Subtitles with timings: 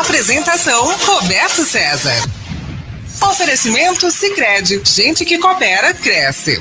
[0.00, 2.16] Apresentação Roberto César.
[3.22, 6.58] Oferecimento Sicredi, gente que coopera cresce.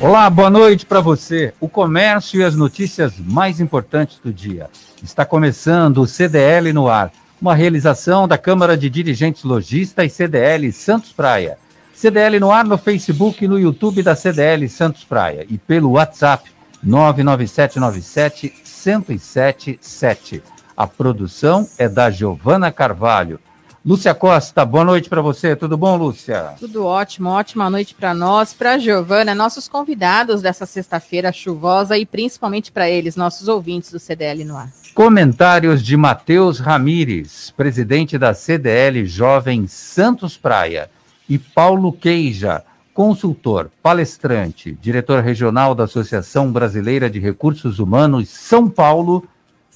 [0.00, 1.52] Olá, boa noite para você.
[1.60, 4.70] O comércio e as notícias mais importantes do dia.
[5.02, 10.72] Está começando o CDL no ar, uma realização da Câmara de Dirigentes Logista e CDL
[10.72, 11.58] Santos Praia.
[11.92, 16.50] CDL no ar no Facebook e no YouTube da CDL Santos Praia e pelo WhatsApp
[16.82, 20.51] 99797 1077.
[20.76, 23.38] A produção é da Giovana Carvalho.
[23.84, 25.56] Lúcia Costa, boa noite para você.
[25.56, 26.54] Tudo bom, Lúcia?
[26.60, 32.06] Tudo ótimo, ótima noite para nós, para a Giovana, nossos convidados dessa sexta-feira chuvosa e
[32.06, 34.70] principalmente para eles, nossos ouvintes do CDL no ar.
[34.94, 40.88] Comentários de Matheus Ramires, presidente da CDL Jovem Santos Praia,
[41.28, 42.62] e Paulo Queija,
[42.94, 49.26] consultor, palestrante, diretor regional da Associação Brasileira de Recursos Humanos São Paulo,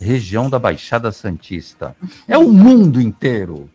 [0.00, 1.96] região da Baixada Santista.
[2.28, 3.70] É o mundo inteiro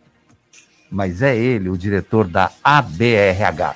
[0.92, 3.74] mas é ele, o diretor da ABRH.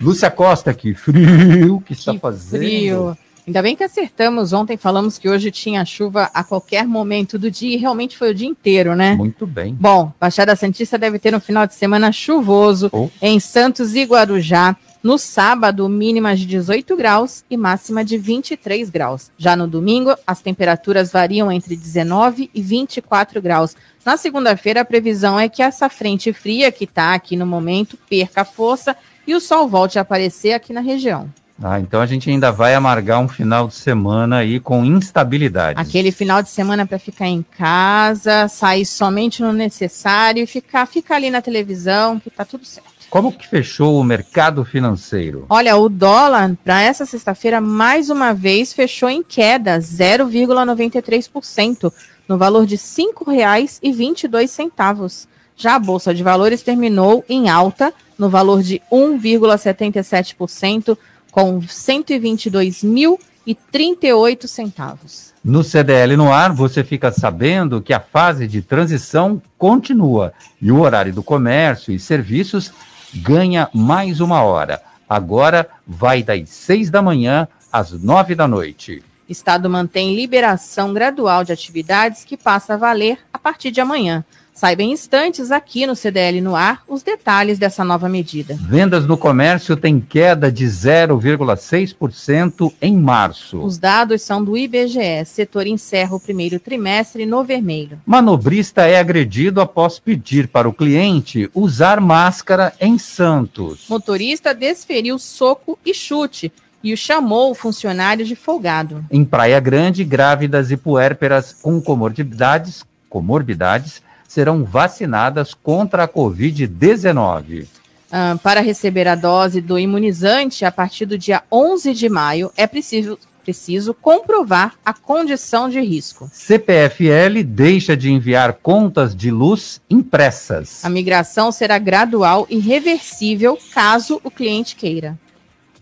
[0.00, 2.60] Lúcia Costa, que frio que, que está fazendo.
[2.60, 3.18] Frio.
[3.44, 7.74] Ainda bem que acertamos ontem, falamos que hoje tinha chuva a qualquer momento do dia
[7.74, 9.14] e realmente foi o dia inteiro, né?
[9.14, 9.74] Muito bem.
[9.74, 13.08] Bom, Baixada Santista deve ter um final de semana chuvoso oh.
[13.20, 14.76] em Santos e Guarujá.
[15.08, 19.30] No sábado, mínima de 18 graus e máxima de 23 graus.
[19.38, 23.74] Já no domingo, as temperaturas variam entre 19 e 24 graus.
[24.04, 28.44] Na segunda-feira, a previsão é que essa frente fria que está aqui no momento perca
[28.44, 28.94] força
[29.26, 31.32] e o sol volte a aparecer aqui na região.
[31.62, 35.80] Ah, então a gente ainda vai amargar um final de semana aí com instabilidade.
[35.80, 41.16] Aquele final de semana para ficar em casa, sair somente no necessário e ficar, ficar
[41.16, 42.97] ali na televisão, que tá tudo certo.
[43.10, 45.46] Como que fechou o mercado financeiro?
[45.48, 51.90] Olha, o dólar para essa sexta-feira mais uma vez fechou em queda, 0,93%,
[52.28, 55.26] no valor de R$ 5,22.
[55.56, 60.98] Já a bolsa de valores terminou em alta, no valor de 1,77%,
[61.30, 65.32] com 122.038 centavos.
[65.42, 70.80] No CDL no ar, você fica sabendo que a fase de transição continua e o
[70.80, 72.70] horário do comércio e serviços
[73.14, 74.82] ganha mais uma hora.
[75.08, 79.02] Agora vai das seis da manhã às nove da noite.
[79.28, 84.24] Estado mantém liberação gradual de atividades que passa a valer a partir de amanhã.
[84.58, 88.58] Saiba em instantes aqui no CDL no ar os detalhes dessa nova medida.
[88.60, 93.62] Vendas no comércio têm queda de 0,6% em março.
[93.62, 95.24] Os dados são do IBGE.
[95.26, 98.00] Setor encerra o primeiro trimestre no vermelho.
[98.04, 103.84] Manobrista é agredido após pedir para o cliente usar máscara em Santos.
[103.88, 106.52] Motorista desferiu soco e chute
[106.82, 109.04] e o chamou o funcionário de folgado.
[109.08, 117.66] Em Praia Grande, grávidas e puérperas com comorbidades, comorbidades serão vacinadas contra a Covid-19.
[118.12, 122.66] Ah, para receber a dose do imunizante a partir do dia 11 de maio, é
[122.66, 126.28] preciso, preciso comprovar a condição de risco.
[126.32, 130.84] CPFL deixa de enviar contas de luz impressas.
[130.84, 135.18] A migração será gradual e reversível caso o cliente queira.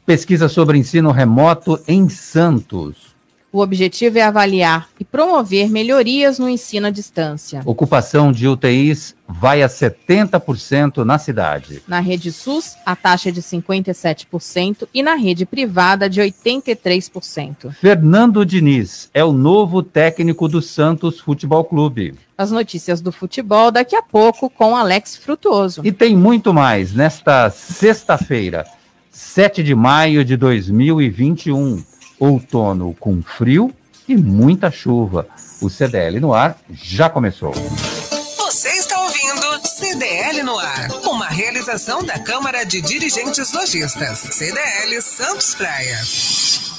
[0.04, 3.15] Pesquisa sobre ensino remoto em Santos.
[3.52, 7.62] O objetivo é avaliar e promover melhorias no ensino à distância.
[7.64, 11.82] Ocupação de UTIs vai a 70% na cidade.
[11.86, 17.72] Na rede SUS, a taxa é de 57% e na rede privada de 83%.
[17.72, 22.14] Fernando Diniz é o novo técnico do Santos Futebol Clube.
[22.36, 25.82] As notícias do futebol daqui a pouco com Alex Frutuoso.
[25.84, 28.66] E tem muito mais nesta sexta-feira,
[29.10, 33.72] 7 de maio de 2021 outono com frio
[34.08, 35.26] e muita chuva.
[35.60, 37.52] O CDL no ar já começou.
[37.52, 45.54] Você está ouvindo CDL no ar, uma realização da Câmara de Dirigentes Lojistas, CDL Santos
[45.54, 45.98] Praia.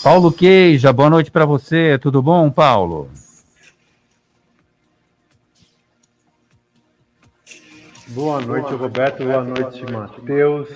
[0.02, 1.98] Paulo Queija, boa noite para você.
[2.00, 3.10] Tudo bom, Paulo?
[8.08, 9.24] Boa noite, Roberto.
[9.24, 10.70] Boa noite, Matheus.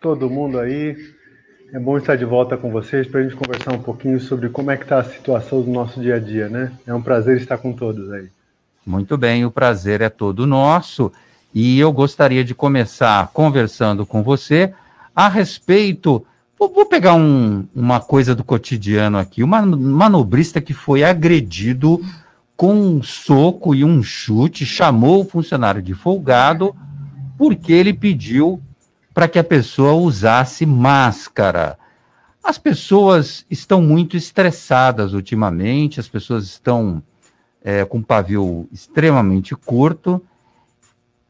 [0.00, 0.96] Todo mundo aí.
[1.72, 4.72] É bom estar de volta com vocês para a gente conversar um pouquinho sobre como
[4.72, 6.72] é que está a situação do nosso dia a dia, né?
[6.84, 8.28] É um prazer estar com todos aí.
[8.84, 11.12] Muito bem, o prazer é todo nosso
[11.54, 14.74] e eu gostaria de começar conversando com você
[15.14, 16.26] a respeito.
[16.58, 19.44] Vou pegar um, uma coisa do cotidiano aqui.
[19.44, 22.00] Uma manobrista que foi agredido
[22.56, 26.74] com um soco e um chute, chamou o funcionário de folgado
[27.38, 28.60] porque ele pediu
[29.20, 31.78] para que a pessoa usasse máscara.
[32.42, 37.02] As pessoas estão muito estressadas ultimamente, as pessoas estão
[37.62, 40.22] é, com pavio extremamente curto.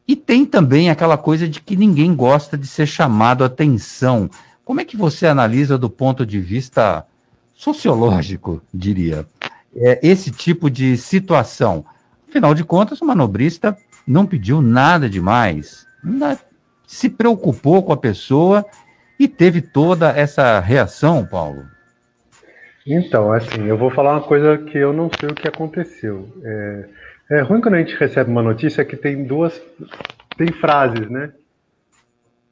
[0.07, 4.31] E tem também aquela coisa de que ninguém gosta de ser chamado atenção.
[4.65, 7.05] Como é que você analisa do ponto de vista
[7.57, 9.27] sociológico, diria,
[9.75, 11.85] é, esse tipo de situação?
[12.29, 13.77] Afinal de contas, o manobrista
[14.07, 15.85] não pediu nada demais,
[16.91, 18.67] se preocupou com a pessoa
[19.17, 21.63] e teve toda essa reação, Paulo.
[22.85, 26.29] Então, assim, eu vou falar uma coisa que eu não sei o que aconteceu.
[26.43, 26.89] É,
[27.31, 29.63] é ruim quando a gente recebe uma notícia que tem duas,
[30.37, 31.33] tem frases, né?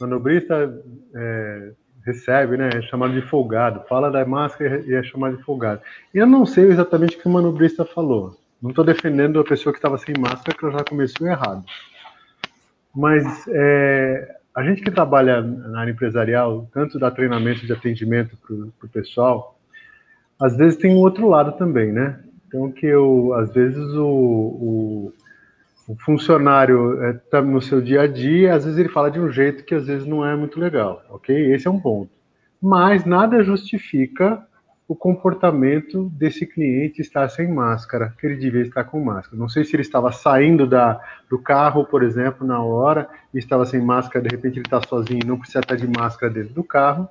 [0.00, 0.72] Manobrista
[1.16, 1.72] é,
[2.06, 2.70] recebe, né?
[2.76, 3.82] É chamado de folgado.
[3.88, 5.80] Fala da máscara e é chamado de folgado.
[6.14, 8.38] E eu não sei exatamente o que o manobrista falou.
[8.62, 11.64] Não estou defendendo a pessoa que estava sem máscara, que já começou errado.
[12.98, 18.56] Mas é, a gente que trabalha na área empresarial, tanto dá treinamento de atendimento para
[18.56, 19.56] o pessoal,
[20.36, 22.18] às vezes tem um outro lado também, né?
[22.48, 25.12] Então que eu, às vezes o, o,
[25.86, 29.30] o funcionário está é, no seu dia a dia, às vezes ele fala de um
[29.30, 31.54] jeito que às vezes não é muito legal, ok?
[31.54, 32.10] Esse é um ponto.
[32.60, 34.44] Mas nada justifica
[34.88, 39.36] o comportamento desse cliente estar sem máscara, que ele devia estar com máscara.
[39.36, 40.98] Não sei se ele estava saindo da,
[41.28, 45.20] do carro, por exemplo, na hora, e estava sem máscara, de repente ele está sozinho
[45.22, 47.06] e não precisa estar de máscara dentro do carro,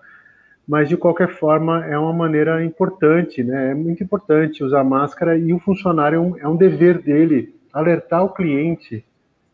[0.67, 3.71] mas de qualquer forma é uma maneira importante, né?
[3.71, 8.23] É muito importante usar máscara e o funcionário é um, é um dever dele alertar
[8.23, 9.05] o cliente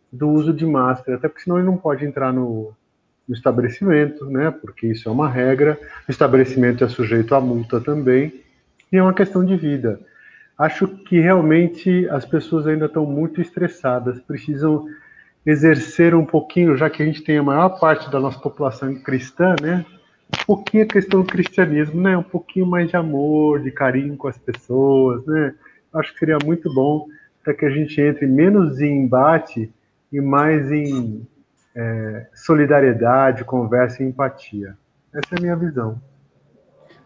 [0.10, 2.74] do uso de máscara, até porque senão ele não pode entrar no,
[3.28, 4.52] no estabelecimento, né?
[4.52, 5.80] Porque isso é uma regra.
[6.08, 8.34] O estabelecimento é sujeito a multa também
[8.92, 10.00] e é uma questão de vida.
[10.58, 14.86] Acho que realmente as pessoas ainda estão muito estressadas, precisam
[15.46, 19.56] exercer um pouquinho, já que a gente tem a maior parte da nossa população cristã,
[19.62, 19.86] né?
[20.32, 22.18] Um pouquinho a questão do cristianismo, né?
[22.18, 25.56] Um pouquinho mais de amor, de carinho com as pessoas, né?
[25.94, 27.08] Acho que seria muito bom
[27.44, 29.72] para que a gente entre menos em embate
[30.12, 31.28] e mais em
[31.76, 34.76] é, solidariedade, conversa e empatia.
[35.14, 36.00] Essa é a minha visão.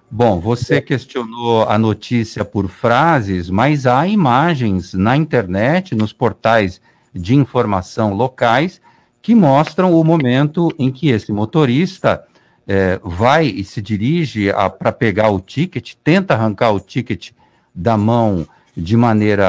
[0.09, 6.81] Bom, você questionou a notícia por frases, mas há imagens na internet, nos portais
[7.13, 8.81] de informação locais,
[9.21, 12.23] que mostram o momento em que esse motorista
[12.65, 14.49] é, vai e se dirige
[14.79, 17.31] para pegar o ticket, tenta arrancar o ticket
[17.75, 19.45] da mão de maneira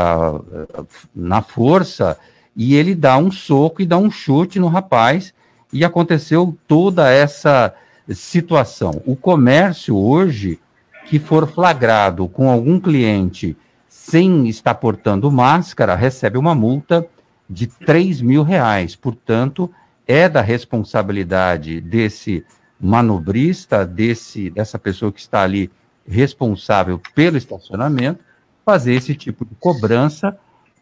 [0.53, 0.83] é,
[1.15, 2.19] na força
[2.59, 5.33] e ele dá um soco e dá um chute no rapaz,
[5.73, 7.73] e aconteceu toda essa
[8.11, 9.01] situação.
[9.07, 10.59] O comércio hoje,
[11.07, 13.57] que for flagrado com algum cliente
[13.89, 17.07] sem estar portando máscara, recebe uma multa
[17.49, 18.97] de 3 mil reais.
[18.97, 19.71] Portanto,
[20.05, 22.45] é da responsabilidade desse
[22.81, 25.71] manobrista, desse, dessa pessoa que está ali
[26.09, 28.21] responsável pelo estacionamento,
[28.65, 30.37] fazer esse tipo de cobrança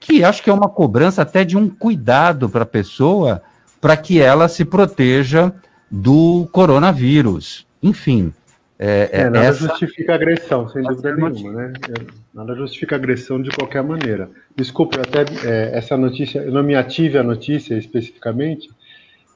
[0.07, 3.43] que acho que é uma cobrança até de um cuidado para a pessoa,
[3.81, 5.53] para que ela se proteja
[5.91, 7.67] do coronavírus.
[7.83, 8.33] Enfim.
[8.79, 9.69] É, é, é nada essa...
[9.69, 11.73] justifica agressão, sem dúvida nenhuma, né?
[12.33, 14.29] Nada justifica agressão de qualquer maneira.
[14.55, 18.69] Desculpe, até é, essa notícia, eu não me ative a notícia especificamente,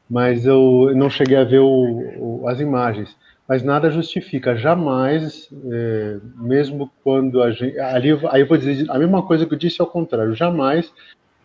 [0.09, 3.17] mas eu não cheguei a ver o, o, as imagens
[3.51, 4.55] mas nada justifica.
[4.55, 7.77] Jamais, é, mesmo quando a gente.
[7.81, 10.93] Ali, aí eu vou dizer a mesma coisa que eu disse ao contrário: jamais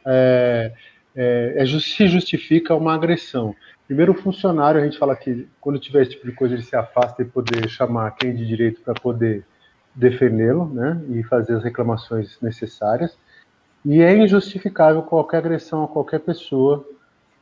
[0.05, 0.71] é,
[1.15, 3.55] é, é se justifica uma agressão.
[3.87, 6.75] Primeiro, o funcionário, a gente fala que quando tiver esse tipo de coisa, ele se
[6.75, 9.43] afasta e poder chamar quem de direito para poder
[9.95, 13.17] defendê-lo né, e fazer as reclamações necessárias.
[13.83, 16.87] E é injustificável qualquer agressão a qualquer pessoa,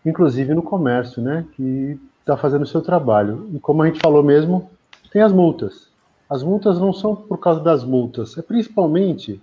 [0.06, 3.50] inclusive no comércio, né, que está fazendo o seu trabalho.
[3.54, 4.70] E como a gente falou mesmo,
[5.12, 5.90] tem as multas.
[6.30, 9.42] As multas não são por causa das multas, é principalmente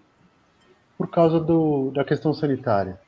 [0.99, 2.99] por causa do, da questão sanitária.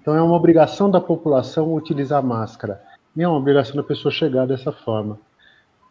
[0.00, 2.80] Então é uma obrigação da população utilizar máscara.
[3.16, 5.18] E é uma obrigação da pessoa chegar dessa forma.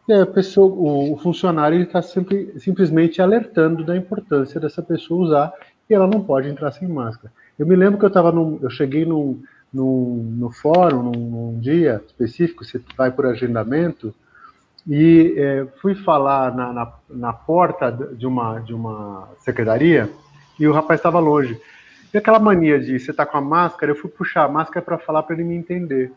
[0.08, 5.52] E a pessoa, o, o funcionário está simplesmente alertando da importância dessa pessoa usar
[5.88, 7.32] e ela não pode entrar sem máscara.
[7.58, 9.42] Eu me lembro que eu estava eu cheguei num,
[9.76, 14.14] no, no fórum, num, num, dia específico, você vai por agendamento,
[14.88, 20.08] e é, fui falar na, na, na, porta de uma, de uma secretaria
[20.58, 21.60] e o rapaz estava longe.
[22.14, 24.96] E aquela mania de você tá com a máscara, eu fui puxar a máscara para
[24.96, 26.12] falar para ele me entender.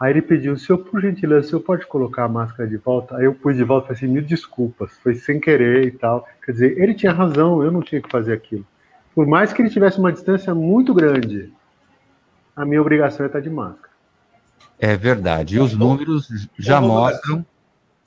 [0.00, 3.16] Aí ele pediu, senhor, por gentileza, o senhor pode colocar a máscara de volta?
[3.16, 6.26] Aí eu pus de volta e falei assim, mil desculpas, foi sem querer e tal.
[6.44, 8.64] Quer dizer, ele tinha razão, eu não tinha que fazer aquilo.
[9.14, 11.52] Por mais que ele tivesse uma distância muito grande
[12.58, 13.88] a minha obrigação é estar de máscara.
[14.80, 15.56] É verdade.
[15.56, 17.46] E os números já mostram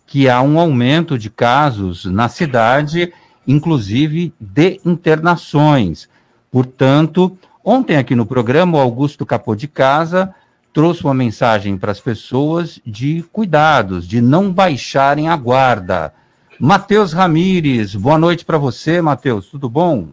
[0.05, 3.13] que há um aumento de casos na cidade,
[3.48, 6.10] inclusive de internações.
[6.51, 10.36] Portanto, ontem aqui no programa, o Augusto Capô de Casa
[10.74, 16.13] trouxe uma mensagem para as pessoas de cuidados, de não baixarem a guarda.
[16.60, 20.10] Matheus Ramires, boa noite para você, Matheus, tudo bom?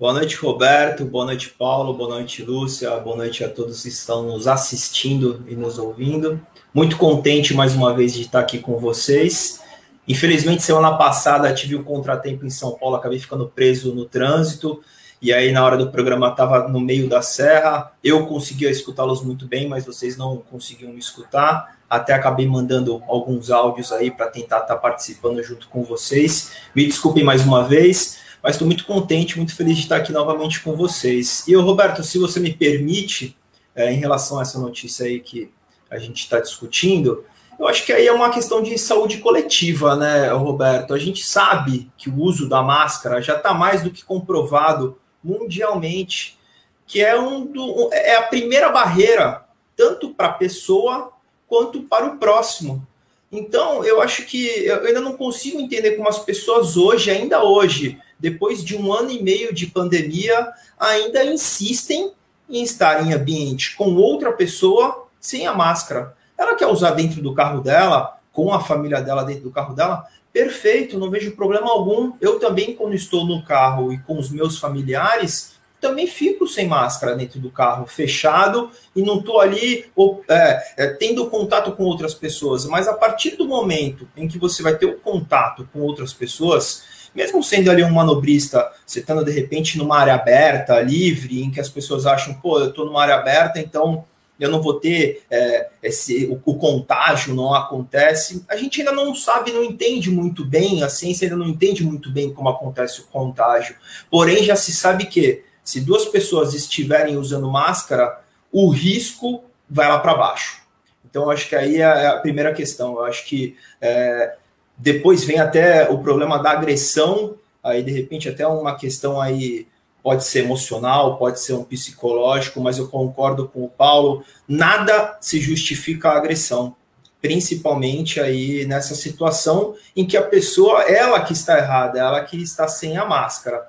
[0.00, 4.22] Boa noite, Roberto, boa noite, Paulo, boa noite, Lúcia, boa noite a todos que estão
[4.22, 6.40] nos assistindo e nos ouvindo.
[6.72, 9.60] Muito contente mais uma vez de estar aqui com vocês.
[10.08, 14.80] Infelizmente, semana passada tive um contratempo em São Paulo, acabei ficando preso no trânsito.
[15.20, 17.92] E aí, na hora do programa, estava no meio da serra.
[18.02, 21.78] Eu conseguia escutá-los muito bem, mas vocês não conseguiam me escutar.
[21.90, 26.52] Até acabei mandando alguns áudios aí para tentar estar tá participando junto com vocês.
[26.74, 30.60] Me desculpem mais uma vez, mas estou muito contente, muito feliz de estar aqui novamente
[30.60, 31.46] com vocês.
[31.46, 33.36] E, Roberto, se você me permite,
[33.74, 35.50] é, em relação a essa notícia aí que
[35.90, 37.24] a gente está discutindo,
[37.58, 40.94] eu acho que aí é uma questão de saúde coletiva, né, Roberto?
[40.94, 46.38] A gente sabe que o uso da máscara já está mais do que comprovado mundialmente,
[46.86, 49.44] que é, um do, é a primeira barreira,
[49.76, 51.12] tanto para a pessoa
[51.46, 52.86] quanto para o próximo.
[53.30, 57.98] Então, eu acho que eu ainda não consigo entender como as pessoas hoje, ainda hoje,
[58.20, 60.48] depois de um ano e meio de pandemia,
[60.78, 62.12] ainda insistem
[62.48, 66.14] em estar em ambiente com outra pessoa sem a máscara.
[66.36, 70.06] Ela quer usar dentro do carro dela, com a família dela dentro do carro dela,
[70.32, 72.12] perfeito, não vejo problema algum.
[72.20, 77.16] Eu também, quando estou no carro e com os meus familiares, também fico sem máscara
[77.16, 79.86] dentro do carro, fechado, e não estou ali
[80.28, 82.66] é, é, tendo contato com outras pessoas.
[82.66, 86.84] Mas a partir do momento em que você vai ter o contato com outras pessoas,
[87.14, 91.60] mesmo sendo ali um manobrista, você estando de repente numa área aberta, livre, em que
[91.60, 94.04] as pessoas acham, pô, eu estou numa área aberta, então
[94.40, 98.42] eu não vou ter é, esse, o, o, contágio não acontece.
[98.48, 102.10] A gente ainda não sabe, não entende muito bem, a ciência ainda não entende muito
[102.10, 103.76] bem como acontece o contágio.
[104.10, 108.18] Porém, já se sabe que se duas pessoas estiverem usando máscara,
[108.50, 110.60] o risco vai lá para baixo.
[111.08, 112.94] Então, acho que aí é a primeira questão.
[112.94, 114.36] Eu acho que é,
[114.82, 119.66] depois vem até o problema da agressão, aí de repente até uma questão aí
[120.02, 125.38] pode ser emocional, pode ser um psicológico, mas eu concordo com o Paulo, nada se
[125.38, 126.74] justifica a agressão,
[127.20, 132.66] principalmente aí nessa situação em que a pessoa, ela que está errada, ela que está
[132.66, 133.68] sem a máscara.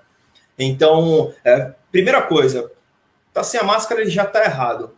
[0.57, 2.71] Então, é, primeira coisa,
[3.27, 4.91] está sem a máscara, ele já está errado.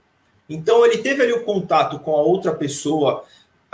[0.48, 3.24] Então, ele teve ali o contato com a outra pessoa,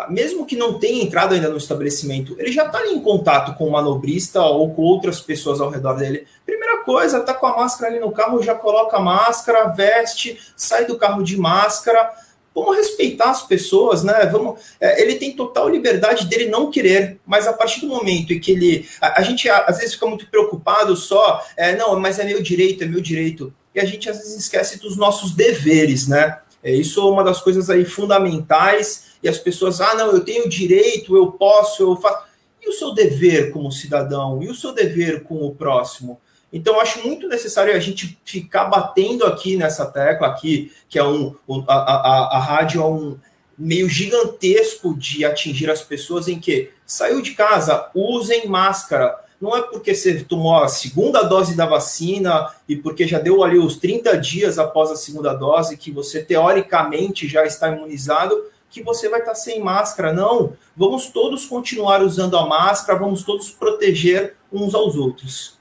[0.09, 3.71] mesmo que não tenha entrado ainda no estabelecimento, ele já está em contato com o
[3.71, 6.27] manobrista ou com outras pessoas ao redor dele.
[6.45, 10.85] Primeira coisa, tá com a máscara ali no carro, já coloca a máscara, veste, sai
[10.85, 12.11] do carro de máscara.
[12.53, 14.25] Vamos respeitar as pessoas, né?
[14.25, 18.39] Vamos, é, ele tem total liberdade dele não querer, mas a partir do momento em
[18.39, 18.89] que ele.
[18.99, 22.83] A, a gente às vezes fica muito preocupado só, é, não, mas é meu direito,
[22.83, 23.53] é meu direito.
[23.73, 26.39] E a gente às vezes esquece dos nossos deveres, né?
[26.63, 30.49] É, isso é uma das coisas aí fundamentais e as pessoas, ah, não, eu tenho
[30.49, 32.27] direito, eu posso, eu faço.
[32.61, 34.41] E o seu dever como cidadão?
[34.43, 36.19] E o seu dever com o próximo?
[36.51, 41.35] Então, acho muito necessário a gente ficar batendo aqui nessa tecla aqui, que é um.
[41.67, 43.17] A, a, a rádio é um
[43.57, 49.15] meio gigantesco de atingir as pessoas em que saiu de casa, usem máscara.
[49.41, 53.57] Não é porque você tomou a segunda dose da vacina e porque já deu ali
[53.57, 58.35] os 30 dias após a segunda dose que você teoricamente já está imunizado
[58.69, 60.13] que você vai estar sem máscara.
[60.13, 65.57] Não, vamos todos continuar usando a máscara, vamos todos proteger uns aos outros.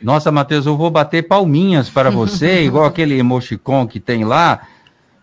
[0.00, 4.68] Nossa, Matheus, eu vou bater palminhas para você, igual aquele emoticon que tem lá.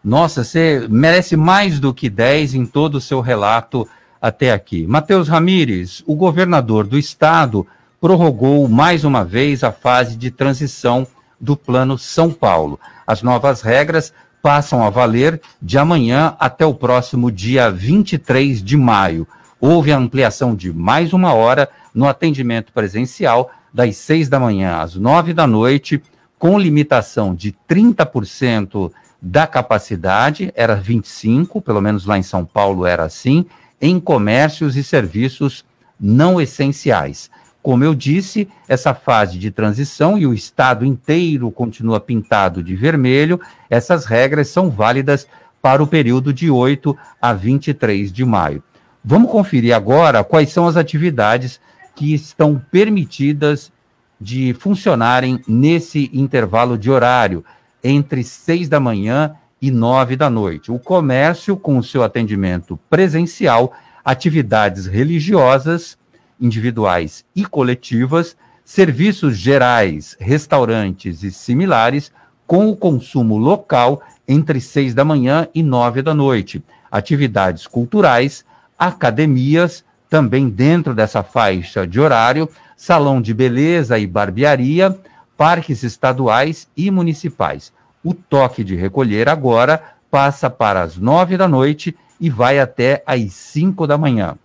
[0.03, 3.87] Nossa, você merece mais do que 10 em todo o seu relato
[4.25, 4.87] até aqui.
[4.87, 7.67] Matheus Ramires, o governador do estado
[8.01, 11.05] prorrogou mais uma vez a fase de transição
[11.39, 12.79] do Plano São Paulo.
[13.05, 19.27] As novas regras passam a valer de amanhã até o próximo dia 23 de maio.
[19.61, 24.95] Houve a ampliação de mais uma hora no atendimento presencial, das 6 da manhã às
[24.95, 26.01] 9 da noite,
[26.39, 28.91] com limitação de 30%
[29.21, 33.45] da capacidade, era 25%, pelo menos lá em São Paulo era assim,
[33.81, 35.65] em comércios e serviços
[35.99, 37.29] não essenciais.
[37.61, 43.39] Como eu disse, essa fase de transição e o estado inteiro continua pintado de vermelho,
[43.69, 45.27] essas regras são válidas
[45.61, 48.63] para o período de 8 a 23 de maio.
[49.03, 51.59] Vamos conferir agora quais são as atividades
[51.95, 53.71] que estão permitidas
[54.19, 57.43] de funcionarem nesse intervalo de horário,
[57.83, 60.71] entre 6 da manhã e 9 da noite.
[60.71, 65.97] O comércio, com seu atendimento presencial, atividades religiosas
[66.39, 72.11] individuais e coletivas, serviços gerais, restaurantes e similares,
[72.45, 76.63] com o consumo local entre seis da manhã e nove da noite.
[76.91, 78.45] Atividades culturais,
[78.77, 84.95] academias, também dentro dessa faixa de horário, salão de beleza e barbearia,
[85.35, 87.73] parques estaduais e municipais.
[88.05, 89.81] O toque de recolher agora
[90.11, 94.37] passa para as nove da noite e vai até às cinco da manhã.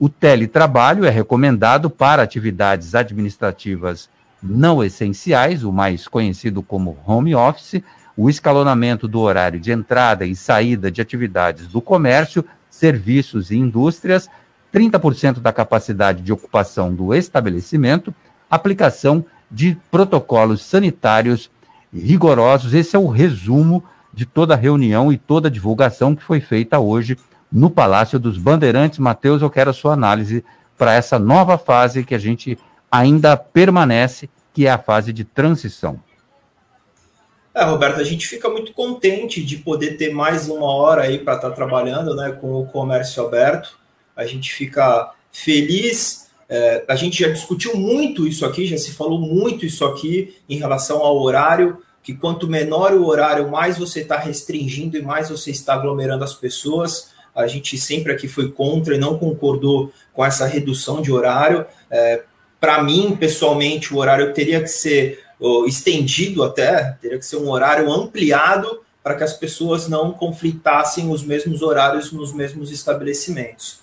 [0.00, 4.08] O teletrabalho é recomendado para atividades administrativas
[4.42, 7.80] não essenciais, o mais conhecido como home office,
[8.16, 14.28] o escalonamento do horário de entrada e saída de atividades do comércio, serviços e indústrias,
[14.74, 18.12] 30% da capacidade de ocupação do estabelecimento,
[18.50, 21.48] aplicação de protocolos sanitários
[21.94, 22.74] rigorosos.
[22.74, 26.78] Esse é o resumo de toda a reunião e toda a divulgação que foi feita
[26.78, 27.16] hoje
[27.50, 28.98] no Palácio dos Bandeirantes.
[28.98, 30.44] Matheus, eu quero a sua análise
[30.76, 32.58] para essa nova fase que a gente
[32.90, 36.00] ainda permanece, que é a fase de transição.
[37.54, 41.36] É, Roberto, a gente fica muito contente de poder ter mais uma hora aí para
[41.36, 43.78] estar tá trabalhando né, com o comércio aberto.
[44.16, 46.28] A gente fica feliz.
[46.48, 50.58] É, a gente já discutiu muito isso aqui, já se falou muito isso aqui em
[50.58, 55.50] relação ao horário, que quanto menor o horário, mais você está restringindo e mais você
[55.50, 60.46] está aglomerando as pessoas a gente sempre aqui foi contra e não concordou com essa
[60.46, 61.66] redução de horário.
[61.90, 62.22] É,
[62.60, 67.50] Para mim, pessoalmente, o horário teria que ser oh, estendido até, teria que ser um
[67.50, 73.80] horário ampliado para que as pessoas não conflitassem os mesmos horários nos mesmos estabelecimentos.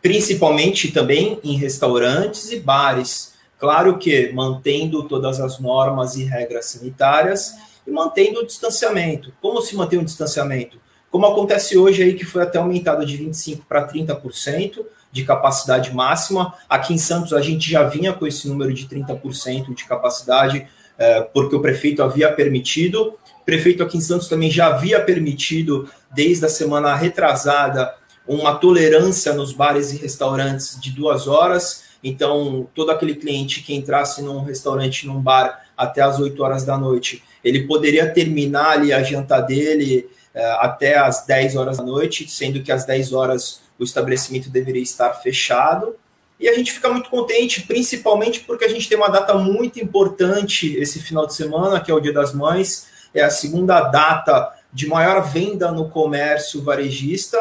[0.00, 3.35] Principalmente também em restaurantes e bares.
[3.58, 7.54] Claro que mantendo todas as normas e regras sanitárias
[7.86, 9.32] e mantendo o distanciamento.
[9.40, 10.78] Como se mantém o distanciamento?
[11.16, 16.52] como acontece hoje aí, que foi até aumentado de 25% para 30% de capacidade máxima.
[16.68, 20.66] Aqui em Santos a gente já vinha com esse número de 30% de capacidade,
[20.98, 23.14] é, porque o prefeito havia permitido.
[23.40, 27.94] O prefeito aqui em Santos também já havia permitido, desde a semana retrasada,
[28.28, 31.84] uma tolerância nos bares e restaurantes de duas horas.
[32.08, 36.78] Então, todo aquele cliente que entrasse num restaurante, num bar, até as 8 horas da
[36.78, 42.30] noite, ele poderia terminar ali a janta dele é, até às 10 horas da noite,
[42.30, 45.96] sendo que às 10 horas o estabelecimento deveria estar fechado.
[46.38, 50.76] E a gente fica muito contente, principalmente porque a gente tem uma data muito importante
[50.76, 54.86] esse final de semana, que é o Dia das Mães, é a segunda data de
[54.86, 57.36] maior venda no comércio varejista,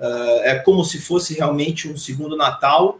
[0.00, 2.98] é, é como se fosse realmente um segundo Natal.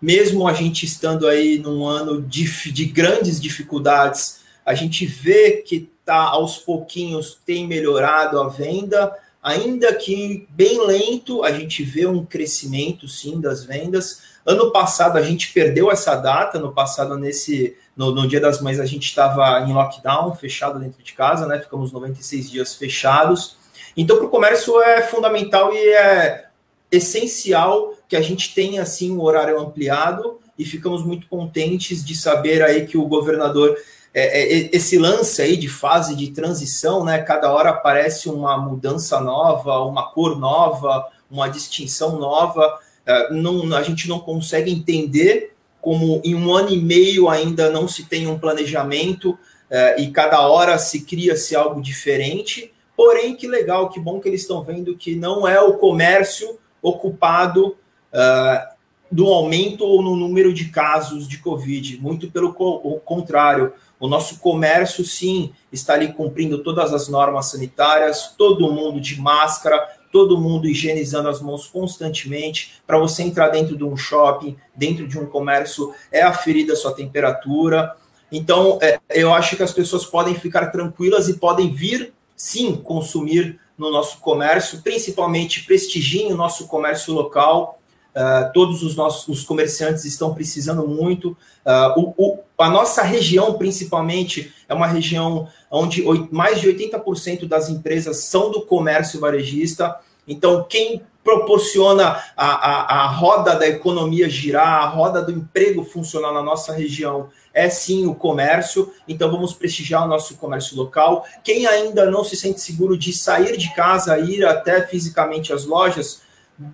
[0.00, 5.90] Mesmo a gente estando aí num ano de, de grandes dificuldades, a gente vê que
[6.04, 12.24] tá aos pouquinhos tem melhorado a venda, ainda que bem lento, a gente vê um
[12.24, 14.22] crescimento sim das vendas.
[14.46, 18.78] Ano passado a gente perdeu essa data, no passado nesse no, no Dia das Mães
[18.78, 21.58] a gente estava em lockdown, fechado dentro de casa, né?
[21.58, 23.56] Ficamos 96 dias fechados.
[23.96, 26.46] Então para o comércio é fundamental e é
[26.90, 32.62] essencial que a gente tenha assim um horário ampliado e ficamos muito contentes de saber
[32.62, 33.76] aí que o governador
[34.14, 37.18] é, é, esse lance aí de fase de transição, né?
[37.18, 42.80] Cada hora aparece uma mudança nova, uma cor nova, uma distinção nova.
[43.06, 47.86] É, não, a gente não consegue entender como em um ano e meio ainda não
[47.86, 49.38] se tem um planejamento
[49.70, 52.72] é, e cada hora se cria-se algo diferente.
[52.96, 57.76] Porém, que legal, que bom que eles estão vendo que não é o comércio ocupado
[58.12, 58.76] uh,
[59.10, 64.38] do aumento ou no número de casos de Covid, muito pelo co contrário o nosso
[64.38, 70.68] comércio, sim, está ali cumprindo todas as normas sanitárias, todo mundo de máscara, todo mundo
[70.68, 72.80] higienizando as mãos constantemente.
[72.86, 76.94] Para você entrar dentro de um shopping, dentro de um comércio, é aferida a sua
[76.94, 77.94] temperatura.
[78.30, 83.58] Então, é, eu acho que as pessoas podem ficar tranquilas e podem vir, sim, consumir
[83.76, 87.77] no nosso comércio, principalmente prestigiem o nosso comércio local,
[88.14, 91.36] Uh, todos os nossos os comerciantes estão precisando muito.
[91.64, 97.68] Uh, o, o, a nossa região, principalmente, é uma região onde mais de 80% das
[97.68, 99.94] empresas são do comércio varejista.
[100.26, 106.32] Então, quem proporciona a, a, a roda da economia girar, a roda do emprego funcionar
[106.32, 108.90] na nossa região é sim o comércio.
[109.06, 111.26] Então, vamos prestigiar o nosso comércio local.
[111.44, 116.22] Quem ainda não se sente seguro de sair de casa, ir até fisicamente às lojas,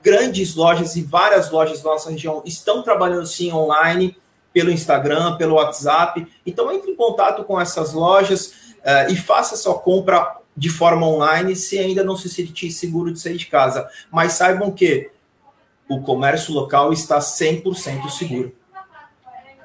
[0.03, 4.17] grandes lojas e várias lojas da nossa região estão trabalhando sim online,
[4.53, 6.27] pelo Instagram, pelo WhatsApp.
[6.47, 8.47] Então entre em contato com essas lojas
[8.79, 13.19] uh, e faça sua compra de forma online se ainda não se sentir seguro de
[13.21, 13.89] sair de casa.
[14.11, 15.11] Mas saibam que
[15.89, 18.55] o comércio local está 100% seguro.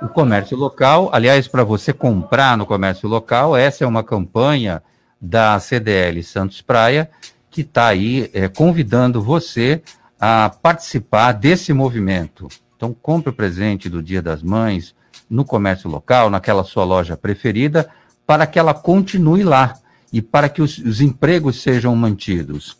[0.01, 1.09] o comércio local.
[1.13, 4.81] Aliás, para você comprar no comércio local, essa é uma campanha
[5.21, 7.09] da CDL Santos Praia,
[7.51, 9.81] que está aí é, convidando você
[10.19, 12.47] a participar desse movimento.
[12.75, 14.93] Então, compre o presente do Dia das Mães
[15.29, 17.89] no comércio local, naquela sua loja preferida,
[18.25, 19.75] para que ela continue lá
[20.11, 22.77] e para que os, os empregos sejam mantidos.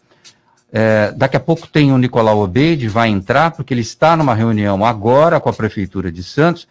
[0.72, 4.86] É, daqui a pouco tem o Nicolau Obeide, vai entrar, porque ele está numa reunião
[4.86, 6.68] agora com a Prefeitura de Santos.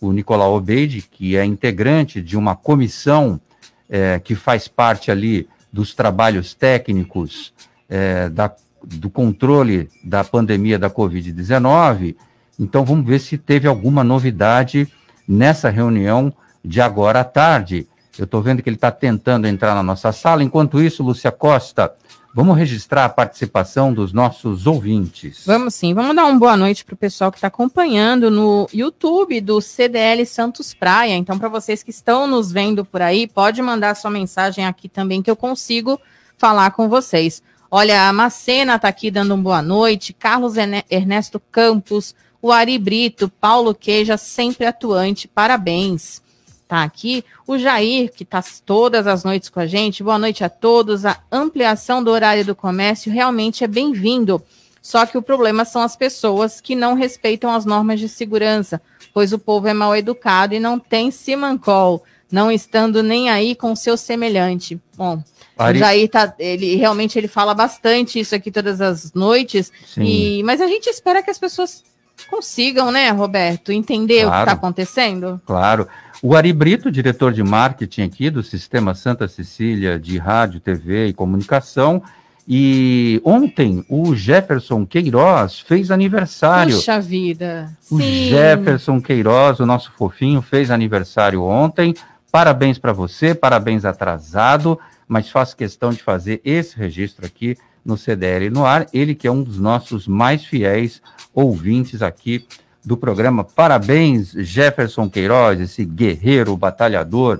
[0.00, 3.40] O Nicolau Obeide, que é integrante de uma comissão
[3.88, 7.52] é, que faz parte ali dos trabalhos técnicos
[7.88, 12.16] é, da, do controle da pandemia da Covid-19.
[12.58, 14.88] Então, vamos ver se teve alguma novidade
[15.26, 16.32] nessa reunião
[16.64, 17.86] de agora à tarde.
[18.18, 20.42] Eu estou vendo que ele está tentando entrar na nossa sala.
[20.42, 21.92] Enquanto isso, Lúcia Costa,
[22.34, 25.44] Vamos registrar a participação dos nossos ouvintes.
[25.44, 25.92] Vamos sim.
[25.92, 30.24] Vamos dar uma boa noite para o pessoal que está acompanhando no YouTube do CDL
[30.24, 31.14] Santos Praia.
[31.14, 35.20] Então, para vocês que estão nos vendo por aí, pode mandar sua mensagem aqui também
[35.20, 36.00] que eu consigo
[36.38, 37.42] falar com vocês.
[37.74, 40.12] Olha, a Macena está aqui dando uma boa noite.
[40.12, 40.56] Carlos
[40.90, 45.26] Ernesto Campos, o Ari Brito, Paulo Queija, sempre atuante.
[45.26, 46.20] Parabéns
[46.68, 47.24] tá aqui.
[47.46, 50.02] O Jair, que está todas as noites com a gente.
[50.02, 51.06] Boa noite a todos.
[51.06, 54.42] A ampliação do horário do comércio realmente é bem-vindo.
[54.82, 58.82] Só que o problema são as pessoas que não respeitam as normas de segurança,
[59.14, 63.72] pois o povo é mal educado e não tem simancol, não estando nem aí com
[63.72, 64.80] o seu semelhante.
[64.96, 65.22] Bom,
[65.56, 65.78] Ari...
[65.78, 70.60] o Jair tá, ele realmente ele fala bastante isso aqui todas as noites, e, mas
[70.60, 71.84] a gente espera que as pessoas
[72.28, 75.40] consigam, né, Roberto, entender claro, o que está acontecendo.
[75.46, 75.86] Claro.
[76.22, 81.12] O Ari Brito, diretor de marketing aqui do Sistema Santa Cecília de Rádio, TV e
[81.12, 82.02] Comunicação.
[82.46, 86.76] E ontem o Jefferson Queiroz fez aniversário.
[86.76, 87.72] Puxa vida.
[87.90, 88.28] O Sim.
[88.30, 91.94] Jefferson Queiroz, o nosso fofinho, fez aniversário ontem.
[92.32, 98.48] Parabéns para você, parabéns atrasado, mas faço questão de fazer esse registro aqui no CDL
[98.48, 98.86] no ar.
[98.90, 101.02] Ele que é um dos nossos mais fiéis
[101.34, 102.46] ouvintes aqui
[102.82, 103.44] do programa.
[103.44, 107.38] Parabéns, Jefferson Queiroz, esse guerreiro batalhador.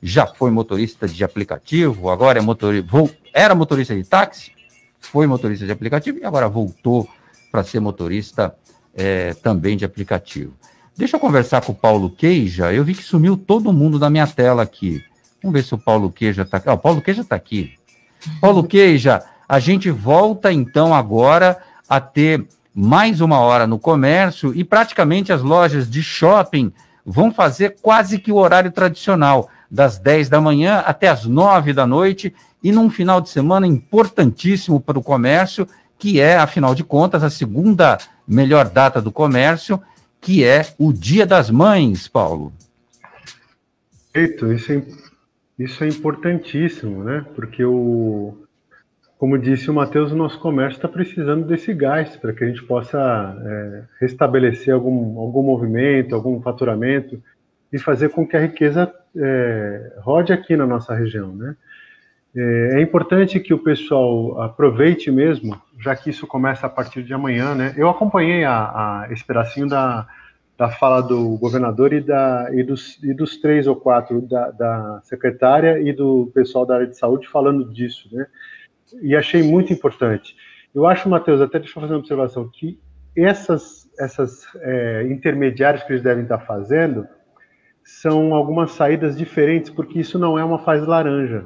[0.00, 2.88] Já foi motorista de aplicativo, agora é motorista.
[3.34, 4.52] Era motorista de táxi,
[5.00, 7.08] foi motorista de aplicativo e agora voltou
[7.50, 8.54] para ser motorista
[8.94, 10.54] é, também de aplicativo.
[11.00, 12.74] Deixa eu conversar com o Paulo Queija.
[12.74, 15.02] Eu vi que sumiu todo mundo da minha tela aqui.
[15.42, 16.68] Vamos ver se o Paulo Queija está aqui.
[16.68, 17.72] Ah, o Paulo Queija está aqui.
[18.38, 21.56] Paulo Queija, a gente volta então agora
[21.88, 26.70] a ter mais uma hora no comércio e praticamente as lojas de shopping
[27.02, 31.86] vão fazer quase que o horário tradicional, das 10 da manhã até as 9 da
[31.86, 35.66] noite, e num final de semana importantíssimo para o comércio,
[35.98, 37.96] que é, afinal de contas, a segunda
[38.28, 39.80] melhor data do comércio,
[40.20, 42.52] que é o Dia das Mães, Paulo.
[44.12, 44.82] Perfeito, isso é,
[45.58, 47.24] isso é importantíssimo, né?
[47.34, 48.36] Porque o,
[49.20, 52.62] como disse o Matheus, o nosso comércio está precisando desse gás para que a gente
[52.62, 52.98] possa
[53.44, 57.22] é, restabelecer algum, algum movimento, algum faturamento
[57.72, 61.34] e fazer com que a riqueza é, rode aqui na nossa região.
[61.34, 61.54] Né?
[62.36, 67.12] É, é, importante que o pessoal aproveite mesmo, já que isso começa a partir de
[67.12, 67.54] amanhã.
[67.54, 67.74] Né?
[67.76, 70.06] Eu acompanhei a, a, esse pedacinho da,
[70.56, 75.00] da fala do governador e, da, e, dos, e dos três ou quatro da, da
[75.02, 78.08] secretária e do pessoal da área de saúde falando disso.
[78.12, 78.26] Né?
[79.02, 80.34] e achei muito importante.
[80.74, 82.78] Eu acho, Matheus, até deixa eu fazer uma observação, que
[83.16, 87.06] essas, essas é, intermediárias que eles devem estar fazendo
[87.84, 91.44] são algumas saídas diferentes, porque isso não é uma fase laranja,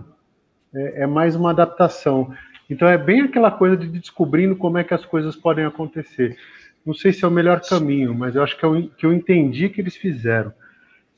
[0.74, 2.34] é, é mais uma adaptação.
[2.68, 6.36] Então é bem aquela coisa de descobrindo como é que as coisas podem acontecer.
[6.84, 9.68] Não sei se é o melhor caminho, mas eu acho que eu, que eu entendi
[9.68, 10.52] que eles fizeram.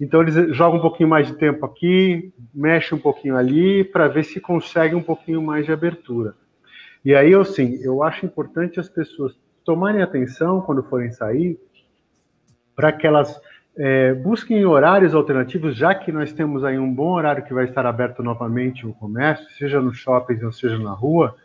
[0.00, 4.24] Então eles jogam um pouquinho mais de tempo aqui, mexem um pouquinho ali, para ver
[4.24, 6.34] se consegue um pouquinho mais de abertura.
[7.04, 9.32] E aí, eu sim, eu acho importante as pessoas
[9.64, 11.58] tomarem atenção quando forem sair,
[12.74, 13.40] para que elas
[13.78, 17.84] é, busquem horários alternativos, já que nós temos aí um bom horário que vai estar
[17.84, 21.36] aberto novamente o comércio, seja no shopping ou seja na rua,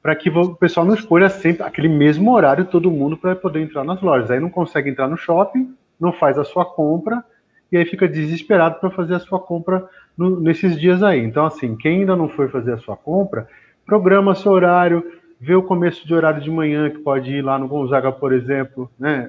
[0.00, 3.84] para que o pessoal não escolha sempre aquele mesmo horário todo mundo para poder entrar
[3.84, 4.30] nas lojas.
[4.30, 7.24] Aí não consegue entrar no shopping, não faz a sua compra
[7.70, 11.20] e aí fica desesperado para fazer a sua compra no, nesses dias aí.
[11.20, 13.48] Então, assim, quem ainda não foi fazer a sua compra,
[13.86, 15.04] programa seu horário,
[15.42, 18.88] vê o começo de horário de manhã, que pode ir lá no Gonzaga, por exemplo,
[18.96, 19.28] né,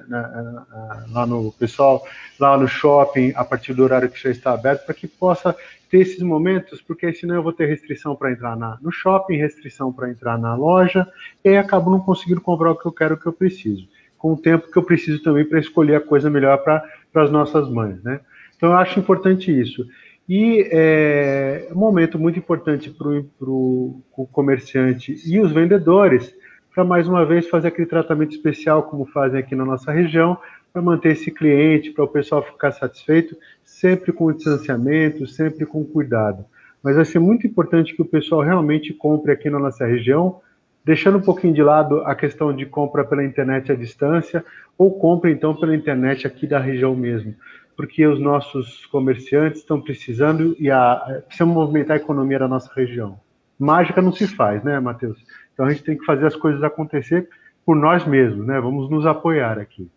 [1.10, 2.06] lá no pessoal,
[2.38, 5.56] lá no shopping, a partir do horário que já está aberto, para que possa
[5.90, 9.92] ter esses momentos, porque senão eu vou ter restrição para entrar na, no shopping, restrição
[9.92, 11.04] para entrar na loja,
[11.44, 13.88] e aí acabo não conseguindo comprar o que eu quero, o que eu preciso.
[14.16, 17.30] Com o tempo que eu preciso também para escolher a coisa melhor para para as
[17.30, 18.20] nossas mães, né?
[18.56, 19.86] Então eu acho importante isso.
[20.28, 23.08] E é um momento muito importante para
[23.48, 26.34] o comerciante e os vendedores
[26.74, 30.36] para mais uma vez fazer aquele tratamento especial como fazem aqui na nossa região,
[30.72, 36.44] para manter esse cliente, para o pessoal ficar satisfeito, sempre com distanciamento, sempre com cuidado.
[36.82, 40.40] Mas vai ser muito importante que o pessoal realmente compre aqui na nossa região,
[40.84, 44.44] deixando um pouquinho de lado a questão de compra pela internet à distância,
[44.76, 47.36] ou compra então pela internet aqui da região mesmo,
[47.76, 53.18] porque os nossos comerciantes estão precisando e a, precisam movimentar a economia da nossa região.
[53.58, 55.18] Mágica não se faz, né, Matheus?
[55.52, 57.28] Então a gente tem que fazer as coisas acontecer
[57.64, 58.60] por nós mesmos, né?
[58.60, 59.88] Vamos nos apoiar aqui.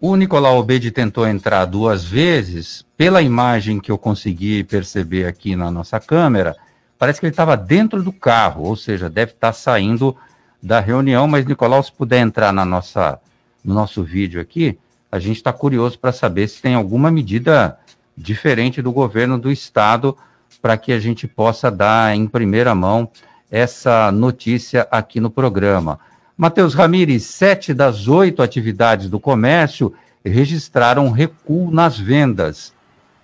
[0.00, 2.86] O Nicolau Obede tentou entrar duas vezes.
[2.96, 6.56] Pela imagem que eu consegui perceber aqui na nossa câmera,
[6.98, 10.16] parece que ele estava dentro do carro, ou seja, deve estar saindo
[10.62, 11.28] da reunião.
[11.28, 13.20] Mas, Nicolau, se puder entrar na nossa,
[13.62, 14.78] no nosso vídeo aqui,
[15.10, 17.78] a gente está curioso para saber se tem alguma medida
[18.16, 20.16] diferente do governo do estado
[20.60, 23.10] para que a gente possa dar em primeira mão
[23.50, 25.98] essa notícia aqui no programa.
[26.36, 29.92] Matheus Ramires, sete das oito atividades do comércio
[30.24, 32.72] registraram recuo nas vendas.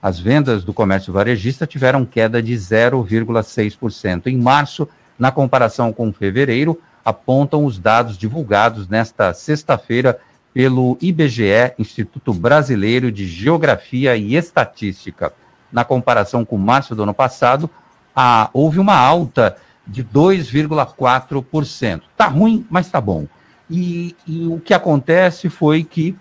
[0.02, 4.26] As vendas do comércio varejista tiveram queda de 0,6%.
[4.26, 10.18] Em março, na comparação com fevereiro, apontam os dados divulgados nesta sexta-feira
[10.56, 15.30] pelo IBGE, Instituto Brasileiro de Geografia e Estatística.
[15.70, 17.68] Na comparação com março do ano passado,
[18.14, 22.00] há, houve uma alta de 2,4%.
[22.10, 23.26] Está ruim, mas está bom.
[23.70, 26.16] E, e, o que acontece foi que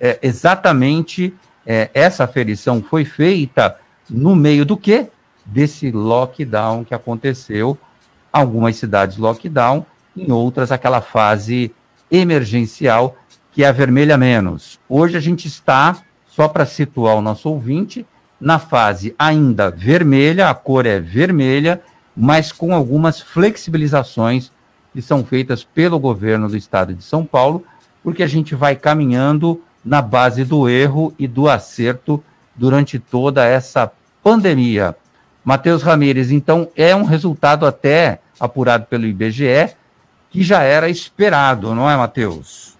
[0.00, 1.34] é, exatamente
[1.66, 5.08] é, essa aferição foi feita no meio do quê?
[5.44, 7.76] Desse lockdown que aconteceu.
[8.32, 9.84] Algumas cidades lockdown,
[10.16, 11.70] em outras aquela fase
[12.10, 13.16] emergencial
[13.54, 14.80] que é a vermelha menos.
[14.88, 18.04] Hoje a gente está, só para situar o nosso ouvinte,
[18.40, 21.80] na fase ainda vermelha, a cor é vermelha,
[22.16, 24.50] mas com algumas flexibilizações
[24.92, 27.64] que são feitas pelo governo do estado de São Paulo,
[28.02, 32.22] porque a gente vai caminhando na base do erro e do acerto
[32.56, 33.90] durante toda essa
[34.22, 34.96] pandemia.
[35.44, 39.74] Matheus Ramires, então, é um resultado até apurado pelo IBGE
[40.30, 42.73] que já era esperado, não é, Matheus?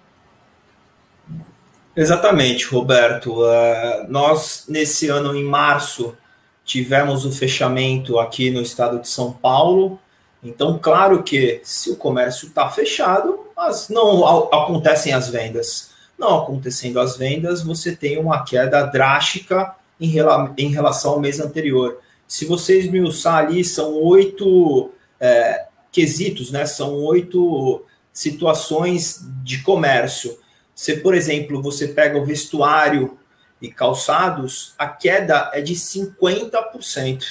[1.97, 3.43] Exatamente, Roberto.
[3.43, 6.17] Uh, nós, nesse ano, em março,
[6.65, 9.99] tivemos o fechamento aqui no estado de São Paulo.
[10.43, 15.91] Então, claro que se o comércio está fechado, mas não acontecem as vendas.
[16.19, 21.41] Não acontecendo as vendas, você tem uma queda drástica em, rela em relação ao mês
[21.41, 21.99] anterior.
[22.27, 26.67] Se você esmiuçar ali, são oito é, quesitos, né?
[26.67, 30.39] São oito situações de comércio.
[30.75, 33.19] Se, por exemplo, você pega o vestuário
[33.61, 37.25] e calçados, a queda é de 50%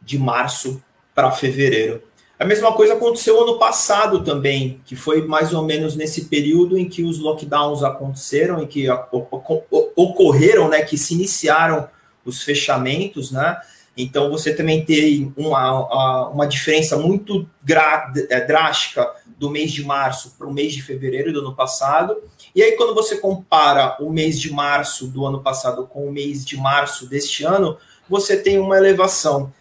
[0.00, 0.82] de março
[1.14, 2.02] para fevereiro.
[2.38, 6.88] A mesma coisa aconteceu ano passado também, que foi mais ou menos nesse período em
[6.88, 8.86] que os lockdowns aconteceram, em que
[9.94, 11.88] ocorreram, né, que se iniciaram
[12.24, 13.56] os fechamentos, né?
[13.96, 17.48] Então você também tem uma, uma diferença muito
[18.30, 22.16] é, drástica do mês de março para o mês de fevereiro do ano passado.
[22.54, 26.44] E aí, quando você compara o mês de março do ano passado com o mês
[26.44, 29.52] de março deste ano, você tem uma elevação.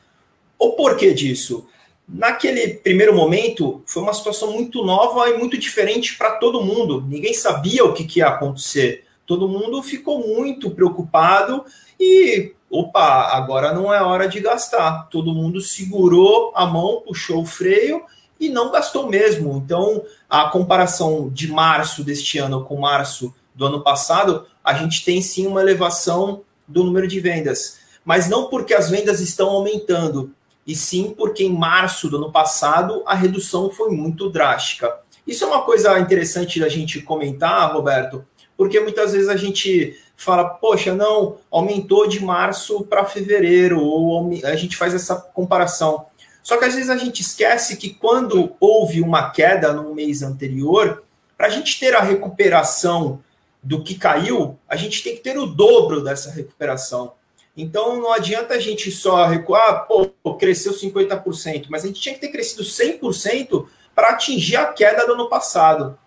[0.59, 1.67] O porquê disso?
[2.07, 7.01] Naquele primeiro momento, foi uma situação muito nova e muito diferente para todo mundo.
[7.07, 9.05] Ninguém sabia o que, que ia acontecer.
[9.25, 11.63] Todo mundo ficou muito preocupado
[11.97, 15.07] e, opa, agora não é hora de gastar.
[15.09, 18.03] Todo mundo segurou a mão, puxou o freio
[18.41, 19.61] e não gastou mesmo.
[19.63, 25.21] Então, a comparação de março deste ano com março do ano passado, a gente tem
[25.21, 27.79] sim uma elevação do número de vendas.
[28.03, 30.31] Mas não porque as vendas estão aumentando,
[30.65, 34.91] e sim porque em março do ano passado a redução foi muito drástica.
[35.27, 38.25] Isso é uma coisa interessante da gente comentar, Roberto,
[38.57, 44.55] porque muitas vezes a gente fala, poxa, não, aumentou de março para fevereiro, ou a
[44.55, 46.05] gente faz essa comparação.
[46.43, 51.03] Só que às vezes a gente esquece que quando houve uma queda no mês anterior,
[51.37, 53.23] para a gente ter a recuperação
[53.63, 57.13] do que caiu, a gente tem que ter o dobro dessa recuperação.
[57.55, 62.21] Então não adianta a gente só recuar, pô, cresceu 50%, mas a gente tinha que
[62.21, 65.97] ter crescido 100% para atingir a queda do ano passado.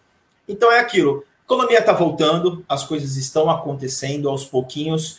[0.49, 5.18] Então é aquilo, a economia está voltando, as coisas estão acontecendo aos pouquinhos.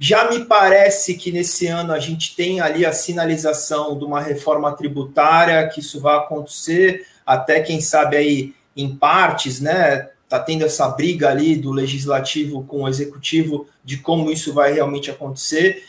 [0.00, 4.70] Já me parece que nesse ano a gente tem ali a sinalização de uma reforma
[4.72, 10.08] tributária, que isso vai acontecer, até quem sabe aí em partes, né?
[10.28, 15.10] está tendo essa briga ali do legislativo com o executivo de como isso vai realmente
[15.10, 15.82] acontecer.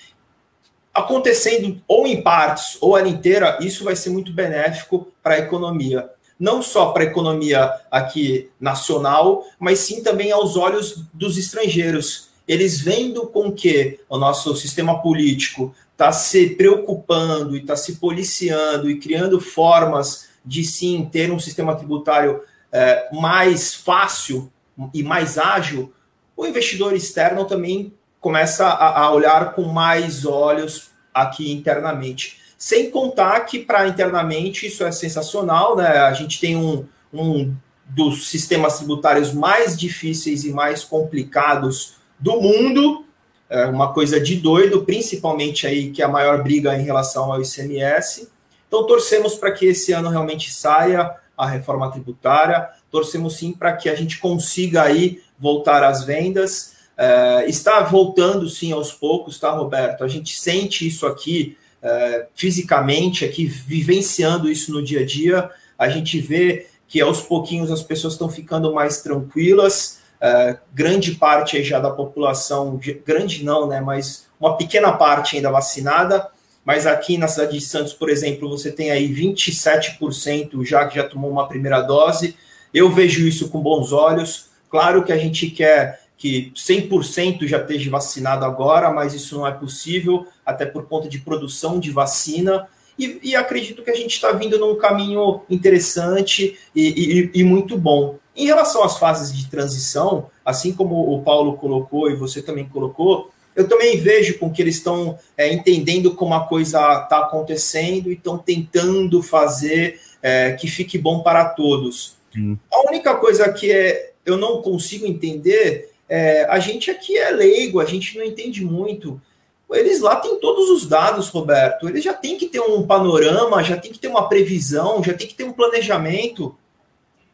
[0.93, 6.09] Acontecendo ou em partes ou ela inteira, isso vai ser muito benéfico para a economia.
[6.39, 12.28] Não só para a economia aqui nacional, mas sim também aos olhos dos estrangeiros.
[12.49, 18.89] Eles vendo com que o nosso sistema político está se preocupando e está se policiando
[18.89, 24.51] e criando formas de sim ter um sistema tributário é, mais fácil
[24.91, 25.93] e mais ágil,
[26.35, 32.39] o investidor externo também começa a, a olhar com mais olhos aqui internamente.
[32.57, 35.99] Sem contar que para internamente isso é sensacional, né?
[35.99, 36.83] A gente tem um,
[37.13, 37.53] um
[37.85, 43.05] dos sistemas tributários mais difíceis e mais complicados do mundo,
[43.49, 47.41] é uma coisa de doido, principalmente aí que é a maior briga em relação ao
[47.41, 48.29] ICMS.
[48.67, 52.69] Então torcemos para que esse ano realmente saia a reforma tributária.
[52.91, 56.73] Torcemos sim para que a gente consiga aí voltar às vendas.
[56.95, 60.03] É, está voltando sim aos poucos, tá, Roberto?
[60.03, 65.49] A gente sente isso aqui é, fisicamente, aqui vivenciando isso no dia a dia.
[65.77, 69.98] A gente vê que aos pouquinhos as pessoas estão ficando mais tranquilas.
[70.21, 73.79] É, grande parte já da população, grande não, né?
[73.79, 76.29] Mas uma pequena parte ainda vacinada
[76.69, 81.03] mas aqui na cidade de Santos, por exemplo, você tem aí 27% já que já
[81.03, 82.35] tomou uma primeira dose.
[82.71, 84.49] Eu vejo isso com bons olhos.
[84.69, 89.51] Claro que a gente quer que 100% já esteja vacinado agora, mas isso não é
[89.51, 92.67] possível, até por conta de produção de vacina.
[92.99, 97.79] E, e acredito que a gente está vindo num caminho interessante e, e, e muito
[97.79, 98.19] bom.
[98.39, 103.29] Em relação às fases de transição, assim como o Paulo colocou e você também colocou,
[103.53, 108.13] eu também vejo com que eles estão é, entendendo como a coisa está acontecendo e
[108.13, 112.15] estão tentando fazer é, que fique bom para todos.
[112.33, 112.57] Sim.
[112.71, 117.81] A única coisa que é, eu não consigo entender é a gente aqui é leigo,
[117.81, 119.21] a gente não entende muito.
[119.69, 121.89] Eles lá têm todos os dados, Roberto.
[121.89, 125.27] Eles já tem que ter um panorama, já tem que ter uma previsão, já tem
[125.27, 126.55] que ter um planejamento.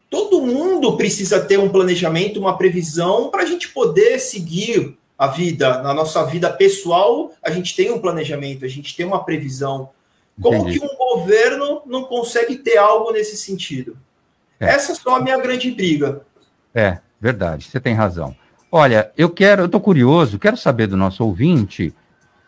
[0.10, 5.82] Todo mundo precisa ter um planejamento, uma previsão para a gente poder seguir a vida,
[5.82, 9.90] na nossa vida pessoal, a gente tem um planejamento, a gente tem uma previsão.
[10.42, 10.80] Como Entendi.
[10.80, 13.98] que um governo não consegue ter algo nesse sentido?
[14.60, 14.68] É.
[14.68, 16.22] Essa é só a minha grande briga.
[16.74, 18.36] É, verdade, você tem razão.
[18.70, 21.94] Olha, eu quero, eu estou curioso, quero saber do nosso ouvinte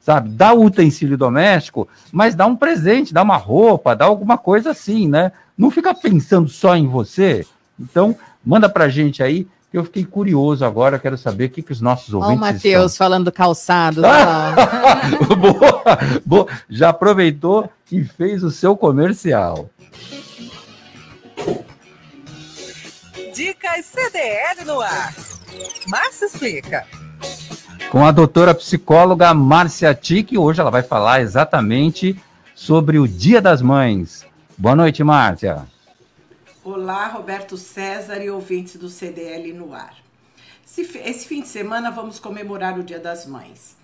[0.00, 0.30] Sabe?
[0.30, 5.08] Dá o utensílio doméstico, mas dá um presente, dá uma roupa, dá alguma coisa assim,
[5.08, 5.32] né?
[5.58, 7.44] Não fica pensando só em você.
[7.78, 11.72] Então, manda para gente aí, que eu fiquei curioso agora, quero saber o que, que
[11.72, 12.42] os nossos ouvintes.
[12.42, 14.02] Olha o Matheus falando calçados.
[15.38, 19.68] boa, boa, já aproveitou e fez o seu comercial.
[23.40, 25.14] Dicas CDL no ar.
[25.88, 26.86] Márcia explica.
[27.90, 32.22] Com a doutora psicóloga Márcia Tique, hoje ela vai falar exatamente
[32.54, 34.26] sobre o Dia das Mães.
[34.58, 35.66] Boa noite, Márcia.
[36.62, 39.96] Olá, Roberto César e ouvintes do CDL no ar.
[40.76, 43.74] Esse fim de semana vamos comemorar o Dia das Mães.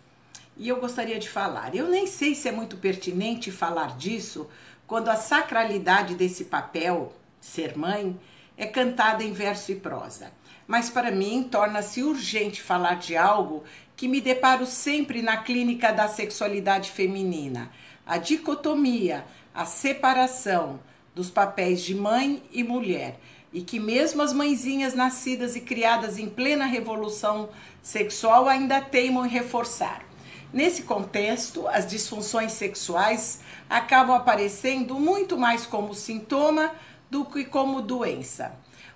[0.59, 1.75] E eu gostaria de falar.
[1.75, 4.51] Eu nem sei se é muito pertinente falar disso
[4.87, 8.15] quando a sacralidade desse papel, ser mãe,
[8.57, 10.33] é cantada em verso e prosa.
[10.67, 13.63] Mas para mim torna-se urgente falar de algo
[13.97, 17.71] que me deparo sempre na clínica da sexualidade feminina:
[18.07, 19.25] a dicotomia,
[19.55, 20.81] a separação
[21.15, 23.19] dos papéis de mãe e mulher.
[23.53, 27.49] E que mesmo as mãezinhas nascidas e criadas em plena revolução
[27.81, 30.05] sexual ainda teimam em reforçar.
[30.53, 36.73] Nesse contexto, as disfunções sexuais acabam aparecendo muito mais como sintoma
[37.11, 38.53] do que como doença.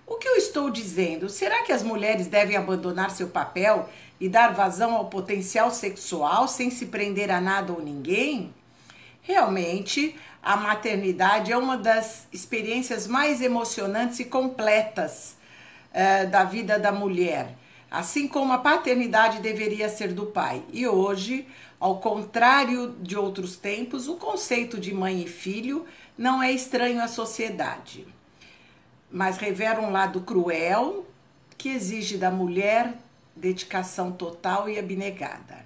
[0.07, 1.29] O que eu estou dizendo?
[1.29, 3.89] Será que as mulheres devem abandonar seu papel
[4.19, 8.53] e dar vazão ao potencial sexual sem se prender a nada ou ninguém?
[9.23, 15.37] Realmente, a maternidade é uma das experiências mais emocionantes e completas
[15.93, 17.55] uh, da vida da mulher.
[17.91, 20.63] assim como a paternidade deveria ser do pai.
[20.73, 21.47] E hoje,
[21.79, 25.85] ao contrário de outros tempos, o conceito de mãe e filho
[26.21, 28.07] não é estranho à sociedade,
[29.11, 31.07] mas revela um lado cruel
[31.57, 32.93] que exige da mulher
[33.35, 35.65] dedicação total e abnegada.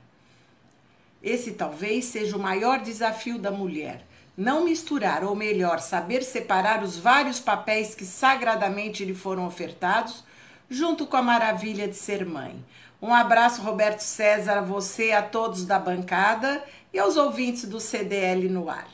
[1.20, 4.06] Esse talvez seja o maior desafio da mulher.
[4.36, 10.22] Não misturar, ou melhor, saber separar os vários papéis que sagradamente lhe foram ofertados,
[10.70, 12.64] junto com a maravilha de ser mãe.
[13.02, 18.48] Um abraço, Roberto César, a você, a todos da bancada e aos ouvintes do CDL
[18.48, 18.86] no ar.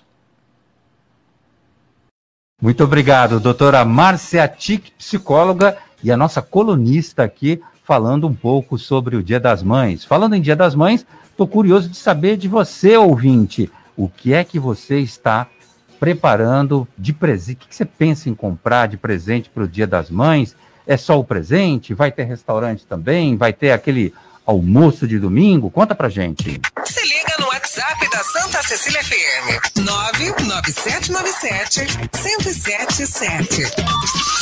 [2.60, 9.16] Muito obrigado, doutora Márcia Tic, psicóloga e a nossa colunista aqui, falando um pouco sobre
[9.16, 10.04] o Dia das Mães.
[10.04, 14.44] Falando em Dia das Mães, estou curioso de saber de você, ouvinte, o que é
[14.44, 15.46] que você está
[15.98, 17.64] preparando de presente?
[17.64, 20.54] O que você pensa em comprar de presente para o Dia das Mães?
[20.86, 21.94] É só o presente?
[21.94, 23.38] Vai ter restaurante também?
[23.38, 24.12] Vai ter aquele
[24.44, 25.70] almoço de domingo?
[25.70, 26.60] Conta pra gente.
[26.76, 26.86] No
[27.80, 29.80] WhatsApp da Santa Cecília FM.
[29.80, 33.64] 99797 1077.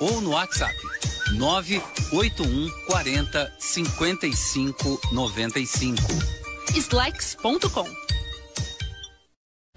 [0.00, 0.74] ou no WhatsApp
[1.32, 6.02] 981 40 55 95.
[6.74, 7.86] Slacks.com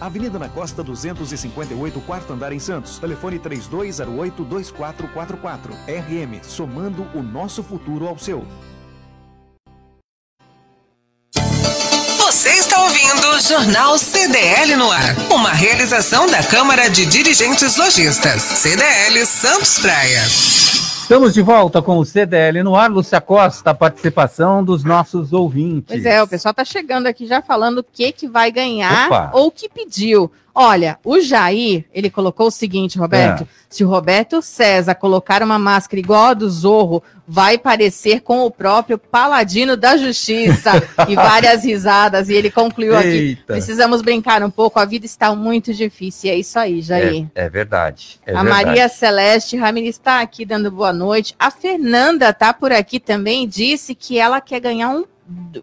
[0.00, 2.98] Avenida na Costa 258, quarto andar em Santos.
[2.98, 5.70] Telefone 3208-2444.
[5.86, 8.46] RM, somando o nosso futuro ao seu.
[12.18, 18.42] Você está ouvindo o Jornal CDL no ar, uma realização da Câmara de Dirigentes Lojistas,
[18.42, 20.22] CDL Santos Praia.
[21.04, 22.90] Estamos de volta com o CDL no ar.
[22.90, 25.88] Lúcia Costa, a participação dos nossos ouvintes.
[25.88, 29.30] Pois é, o pessoal está chegando aqui já falando o que, que vai ganhar Opa.
[29.34, 30.32] ou o que pediu.
[30.54, 33.46] Olha, o Jair, ele colocou o seguinte, Roberto: é.
[33.68, 38.50] se o Roberto César colocar uma máscara igual a do Zorro, vai parecer com o
[38.50, 40.70] próprio Paladino da Justiça.
[41.08, 42.28] e várias risadas.
[42.28, 43.08] E ele concluiu Eita.
[43.08, 46.30] aqui: precisamos brincar um pouco, a vida está muito difícil.
[46.30, 47.26] E é isso aí, Jair.
[47.34, 48.20] É, é verdade.
[48.24, 48.64] É a verdade.
[48.66, 51.34] Maria Celeste Ramirez está aqui dando boa noite.
[51.36, 55.04] A Fernanda está por aqui também, disse que ela quer ganhar um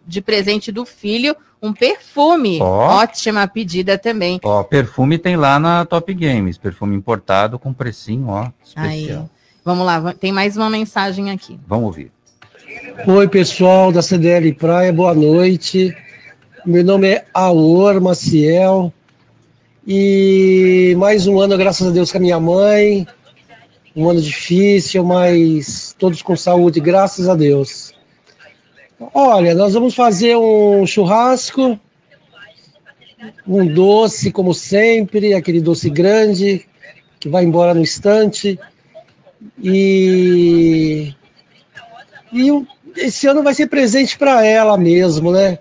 [0.06, 2.58] de presente do filho um perfume.
[2.60, 2.64] Oh.
[2.64, 4.40] Ótima pedida também.
[4.42, 9.22] Ó, oh, perfume tem lá na Top Games, perfume importado com precinho, ó, especial.
[9.22, 9.42] Aí.
[9.64, 11.58] Vamos lá, tem mais uma mensagem aqui.
[11.66, 12.10] Vamos ouvir.
[13.06, 15.96] Oi, pessoal da CDL Praia, boa noite.
[16.66, 18.92] Meu nome é Aor Maciel.
[19.86, 23.06] E mais um ano, graças a Deus, com a minha mãe.
[23.94, 27.92] Um ano difícil, mas todos com saúde, graças a Deus.
[29.14, 31.78] Olha, nós vamos fazer um churrasco,
[33.46, 36.66] um doce, como sempre, aquele doce grande,
[37.18, 38.58] que vai embora no instante.
[39.62, 41.14] E,
[42.32, 45.58] e esse ano vai ser presente para ela mesmo, né?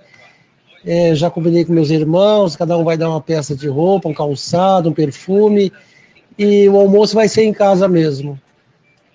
[0.85, 4.13] É, já combinei com meus irmãos, cada um vai dar uma peça de roupa, um
[4.13, 5.71] calçado, um perfume,
[6.37, 8.39] e o almoço vai ser em casa mesmo.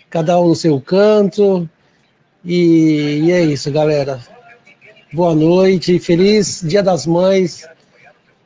[0.09, 1.69] Cada um no seu canto.
[2.49, 4.21] E, e é isso, galera.
[5.13, 7.69] Boa noite, feliz Dia das Mães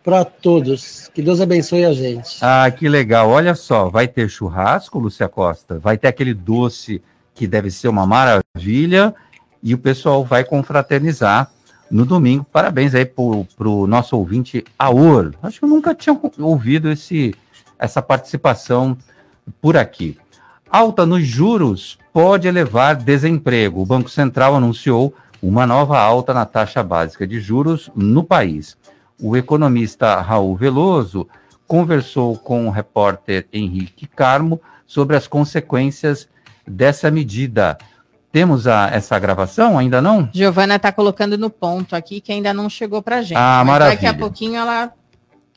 [0.02, 1.10] para todos.
[1.12, 2.38] Que Deus abençoe a gente.
[2.40, 3.28] Ah, que legal.
[3.28, 7.02] Olha só, vai ter churrasco, Lúcia Costa, vai ter aquele doce
[7.34, 9.14] que deve ser uma maravilha
[9.62, 11.52] e o pessoal vai confraternizar
[11.90, 12.46] no domingo.
[12.50, 15.34] Parabéns aí para o nosso ouvinte Aor.
[15.42, 17.34] Acho que eu nunca tinha ouvido esse,
[17.78, 18.96] essa participação
[19.60, 20.16] por aqui.
[20.70, 23.80] Alta nos juros pode elevar desemprego.
[23.80, 28.76] O Banco Central anunciou uma nova alta na taxa básica de juros no país.
[29.20, 31.26] O economista Raul Veloso
[31.66, 36.28] conversou com o repórter Henrique Carmo sobre as consequências
[36.66, 37.78] dessa medida.
[38.32, 39.78] Temos a, essa gravação?
[39.78, 40.28] Ainda não?
[40.32, 43.38] Giovana está colocando no ponto aqui que ainda não chegou para gente.
[43.38, 43.96] Ah, maravilha.
[43.96, 44.92] Daqui a pouquinho ela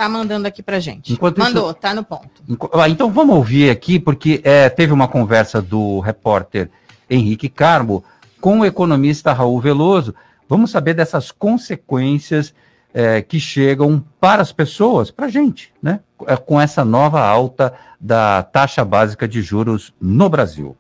[0.04, 1.14] tá mandando aqui para gente.
[1.14, 1.76] Enquanto Mandou, isso...
[1.76, 2.30] tá no ponto.
[2.74, 6.70] Ah, então vamos ouvir aqui, porque é, teve uma conversa do repórter
[7.10, 8.04] Henrique Carmo
[8.42, 10.14] com o economista Raul Veloso.
[10.48, 12.54] Vamos saber dessas consequências
[12.94, 16.02] é, que chegam para as pessoas, para a gente, né?
[16.28, 20.78] É, com essa nova alta da taxa básica de juros no Brasil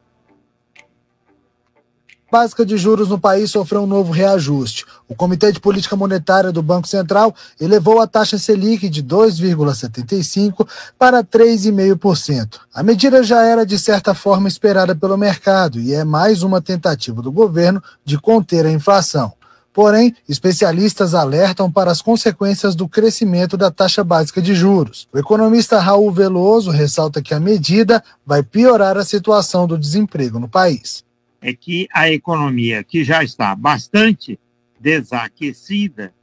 [2.34, 4.86] básica de juros no país sofreu um novo reajuste.
[5.08, 7.32] O Comitê de Política Monetária do Banco Central
[7.62, 10.68] elevou a taxa Selic de 2,75%
[10.98, 12.62] para 3,5%.
[12.74, 17.22] A medida já era, de certa forma, esperada pelo mercado e é mais uma tentativa
[17.22, 19.34] do governo de conter a inflação.
[19.72, 25.08] Porém, especialistas alertam para as consequências do crescimento da taxa básica de juros.
[25.14, 30.50] O economista Raul Veloso ressalta que a medida vai piorar a situação do desemprego no
[30.50, 31.04] país
[31.44, 34.40] é que a economia, que já está bastante
[34.80, 36.14] desaquecida,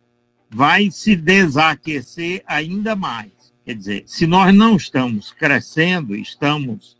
[0.48, 3.30] vai se desaquecer ainda mais.
[3.62, 6.96] Quer dizer, se nós não estamos crescendo, estamos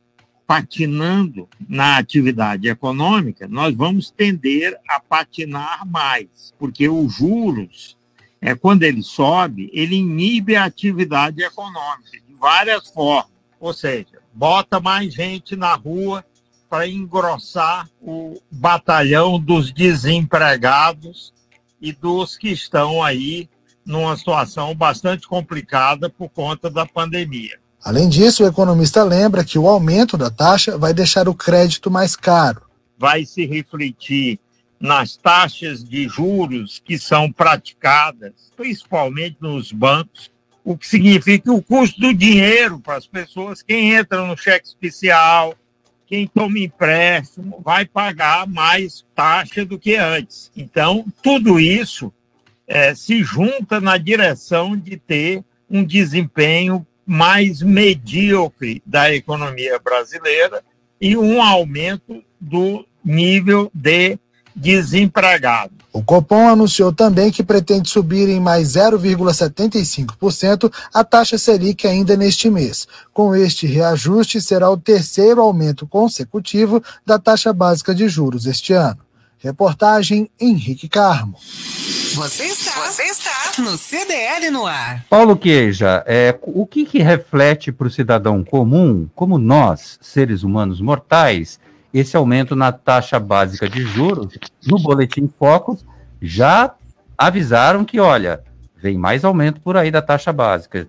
[0.47, 7.97] patinando na atividade econômica, nós vamos tender a patinar mais, porque os juros,
[8.39, 13.33] é, quando ele sobe, ele inibe a atividade econômica de várias formas.
[13.59, 16.25] Ou seja, bota mais gente na rua
[16.71, 21.35] para engrossar o batalhão dos desempregados
[21.81, 23.51] e dos que estão aí
[23.85, 27.59] numa situação bastante complicada por conta da pandemia.
[27.83, 32.15] Além disso, o economista lembra que o aumento da taxa vai deixar o crédito mais
[32.15, 32.63] caro.
[32.97, 34.39] Vai se refletir
[34.79, 40.31] nas taxas de juros que são praticadas, principalmente nos bancos,
[40.63, 45.55] o que significa o custo do dinheiro para as pessoas, quem entra no cheque especial,
[46.11, 50.51] quem toma empréstimo vai pagar mais taxa do que antes.
[50.57, 52.13] Então, tudo isso
[52.67, 60.65] é, se junta na direção de ter um desempenho mais medíocre da economia brasileira
[61.01, 64.19] e um aumento do nível de
[64.55, 65.75] desempregado.
[65.93, 72.49] O Copom anunciou também que pretende subir em mais 0,75% a taxa Selic ainda neste
[72.49, 72.87] mês.
[73.13, 78.99] Com este reajuste, será o terceiro aumento consecutivo da taxa básica de juros este ano.
[79.39, 81.37] Reportagem Henrique Carmo.
[82.15, 85.05] Você está, você está no CDL no ar.
[85.09, 90.81] Paulo Queija, é, o que, que reflete para o cidadão comum, como nós, seres humanos
[90.81, 91.59] mortais,
[91.93, 95.85] esse aumento na taxa básica de juros, no Boletim Focus,
[96.21, 96.75] já
[97.17, 98.43] avisaram que, olha,
[98.77, 100.89] vem mais aumento por aí da taxa básica.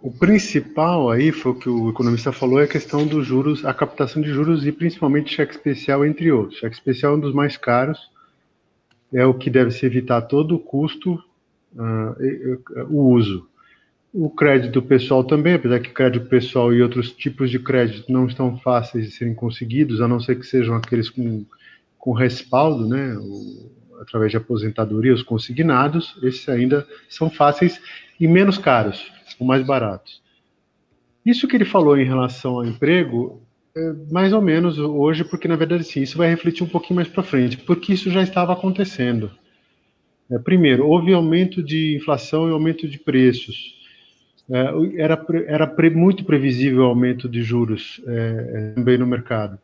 [0.00, 3.72] O principal aí foi o que o economista falou, é a questão dos juros, a
[3.72, 6.58] captação de juros e principalmente cheque especial, entre outros.
[6.58, 8.10] Cheque especial é um dos mais caros,
[9.12, 11.22] é o que deve se evitar todo o custo,
[11.76, 13.48] uh, o uso.
[14.12, 18.58] O crédito pessoal também, apesar que crédito pessoal e outros tipos de crédito não estão
[18.58, 21.46] fáceis de serem conseguidos, a não ser que sejam aqueles com,
[21.98, 23.16] com respaldo, né,
[24.02, 27.80] através de aposentadoria, os consignados, esses ainda são fáceis
[28.20, 29.10] e menos caros,
[29.40, 30.20] ou mais baratos.
[31.24, 33.40] Isso que ele falou em relação ao emprego,
[33.74, 37.08] é mais ou menos hoje, porque na verdade sim, isso vai refletir um pouquinho mais
[37.08, 39.30] para frente, porque isso já estava acontecendo.
[40.30, 43.81] É, primeiro, houve aumento de inflação e aumento de preços.
[44.52, 49.58] É, era, era pre, muito previsível o aumento de juros é, é, também no mercado.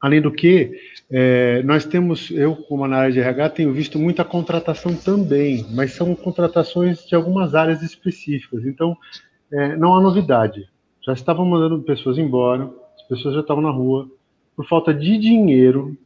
[0.00, 0.80] Além do que,
[1.10, 5.94] é, nós temos, eu como na área de RH, tenho visto muita contratação também, mas
[5.94, 8.64] são contratações de algumas áreas específicas.
[8.64, 8.96] Então,
[9.52, 10.68] é, não há novidade.
[11.04, 14.08] Já estavam mandando pessoas embora, as pessoas já estavam na rua,
[14.54, 15.96] por falta de dinheiro,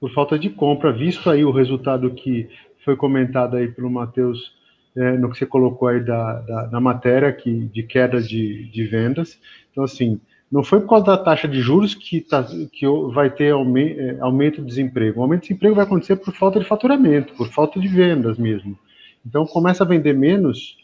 [0.00, 2.48] por falta de compra, visto aí o resultado que
[2.84, 4.56] foi comentado aí pelo Matheus,
[4.98, 8.84] é, no que você colocou aí da, da, da matéria, que, de queda de, de
[8.84, 9.38] vendas.
[9.70, 10.20] Então, assim,
[10.50, 12.84] não foi por causa da taxa de juros que, tá, que
[13.14, 15.20] vai ter aume, é, aumento do desemprego.
[15.20, 18.76] O aumento do desemprego vai acontecer por falta de faturamento, por falta de vendas mesmo.
[19.24, 20.76] Então, começa a vender menos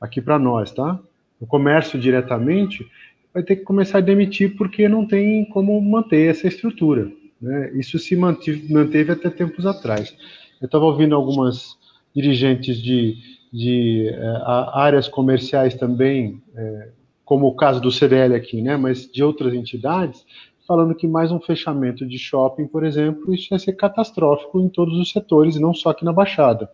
[0.00, 1.00] aqui para nós, tá?
[1.40, 2.86] O comércio diretamente
[3.32, 7.10] vai ter que começar a demitir porque não tem como manter essa estrutura.
[7.40, 7.72] Né?
[7.74, 10.14] Isso se manteve até tempos atrás.
[10.60, 11.76] Eu estava ouvindo algumas
[12.14, 13.16] dirigentes de,
[13.54, 16.90] de uh, áreas comerciais também, uh,
[17.24, 18.76] como o caso do CDL aqui, né?
[18.76, 20.26] mas de outras entidades,
[20.66, 24.98] falando que mais um fechamento de shopping, por exemplo, isso ia ser catastrófico em todos
[24.98, 26.68] os setores, não só aqui na Baixada,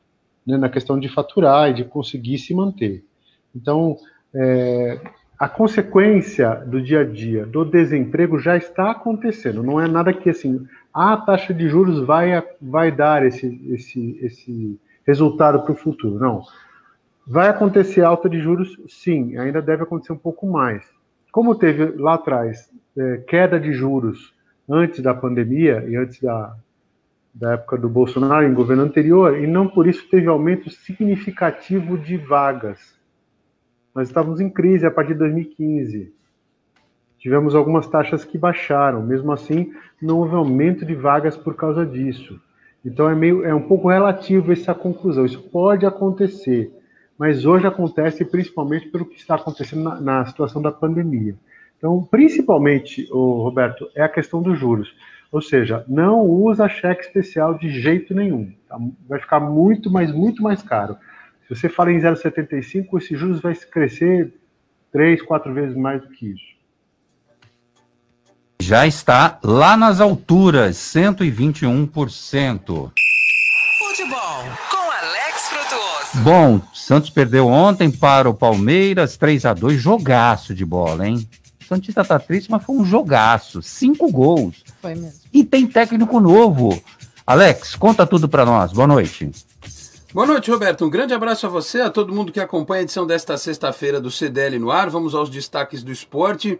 [0.46, 0.56] né?
[0.56, 3.04] na questão de faturar e de conseguir se manter.
[3.54, 3.98] Então,
[4.34, 4.98] é,
[5.38, 9.62] a consequência do dia a dia do desemprego já está acontecendo.
[9.62, 14.80] Não é nada que assim, a taxa de juros vai, vai dar esse, esse, esse
[15.06, 16.18] resultado para o futuro.
[16.18, 16.42] Não.
[17.30, 18.76] Vai acontecer alta de juros?
[18.88, 20.84] Sim, ainda deve acontecer um pouco mais.
[21.30, 22.68] Como teve lá atrás
[22.98, 24.34] é, queda de juros
[24.68, 26.56] antes da pandemia e antes da,
[27.32, 32.16] da época do Bolsonaro, em governo anterior, e não por isso teve aumento significativo de
[32.16, 33.00] vagas
[33.94, 36.12] nós estávamos em crise a partir de 2015.
[37.18, 42.40] Tivemos algumas taxas que baixaram, mesmo assim, não houve aumento de vagas por causa disso.
[42.84, 45.26] Então é meio é um pouco relativo essa conclusão.
[45.26, 46.72] Isso pode acontecer,
[47.20, 51.34] mas hoje acontece principalmente pelo que está acontecendo na, na situação da pandemia.
[51.76, 54.88] Então, principalmente, o Roberto, é a questão dos juros.
[55.30, 58.50] Ou seja, não usa cheque especial de jeito nenhum.
[58.66, 58.78] Tá?
[59.06, 60.96] Vai ficar muito, mas muito mais caro.
[61.46, 64.32] Se você fala em 0,75, esse juros vai crescer
[64.90, 66.50] três, quatro vezes mais do que isso.
[68.62, 72.90] Já está lá nas alturas, 121%.
[73.78, 75.99] Futebol com Alex Frutuoso.
[76.16, 81.26] Bom, Santos perdeu ontem para o Palmeiras, 3 a 2 jogaço de bola, hein?
[81.60, 84.64] O Santista tá triste, mas foi um jogaço, cinco gols.
[84.82, 85.20] Foi mesmo.
[85.32, 86.82] E tem técnico novo.
[87.24, 88.72] Alex, conta tudo para nós.
[88.72, 89.30] Boa noite.
[90.12, 90.84] Boa noite, Roberto.
[90.84, 94.10] Um grande abraço a você, a todo mundo que acompanha a edição desta sexta-feira do
[94.10, 94.90] CDL no ar.
[94.90, 96.58] Vamos aos destaques do esporte.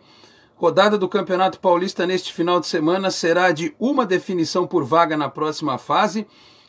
[0.55, 5.29] Rodada do Campeonato Paulista neste final de semana será de uma definição por vaga na
[5.29, 6.25] próxima fase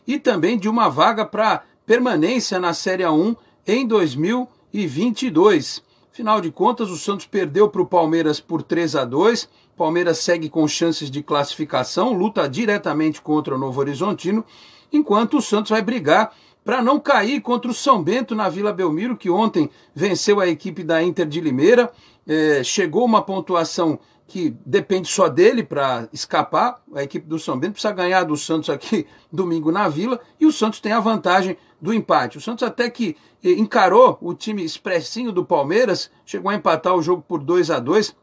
[0.07, 1.61] e também de uma vaga para
[1.91, 3.35] permanência na Série A1
[3.67, 5.83] em 2022.
[6.09, 9.49] Afinal de contas, o Santos perdeu para o Palmeiras por 3 a 2.
[9.75, 14.45] Palmeiras segue com chances de classificação, luta diretamente contra o Novo Horizontino,
[14.89, 16.33] enquanto o Santos vai brigar
[16.63, 20.85] para não cair contra o São Bento na Vila Belmiro, que ontem venceu a equipe
[20.85, 21.91] da Inter de Limeira.
[22.25, 23.99] É, chegou uma pontuação
[24.31, 26.81] que depende só dele para escapar.
[26.95, 30.53] A equipe do São Bento precisa ganhar do Santos aqui domingo na Vila e o
[30.53, 32.37] Santos tem a vantagem do empate.
[32.37, 37.01] O Santos até que é, encarou o time expressinho do Palmeiras, chegou a empatar o
[37.01, 38.15] jogo por 2 a 2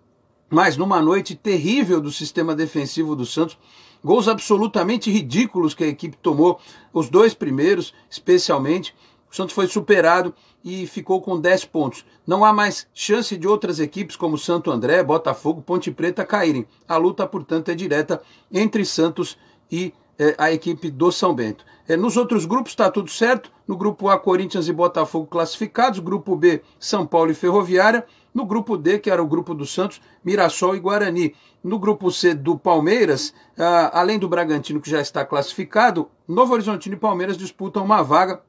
[0.50, 3.58] mas numa noite terrível do sistema defensivo do Santos,
[4.02, 6.60] Gols absolutamente ridículos que a equipe tomou,
[6.92, 8.94] os dois primeiros, especialmente.
[9.30, 12.04] O Santos foi superado e ficou com 10 pontos.
[12.26, 16.66] Não há mais chance de outras equipes como Santo André, Botafogo, Ponte Preta caírem.
[16.86, 19.38] A luta, portanto, é direta entre Santos
[19.70, 21.64] e é, a equipe do São Bento.
[21.86, 23.50] É, nos outros grupos está tudo certo.
[23.66, 26.00] No grupo A, Corinthians e Botafogo classificados.
[26.00, 28.04] Grupo B, São Paulo e Ferroviária.
[28.34, 31.34] No grupo D, que era o grupo do Santos, Mirassol e Guarani.
[31.62, 36.94] No grupo C do Palmeiras, ah, além do Bragantino que já está classificado, Novo Horizontino
[36.94, 38.42] e Palmeiras disputam uma vaga.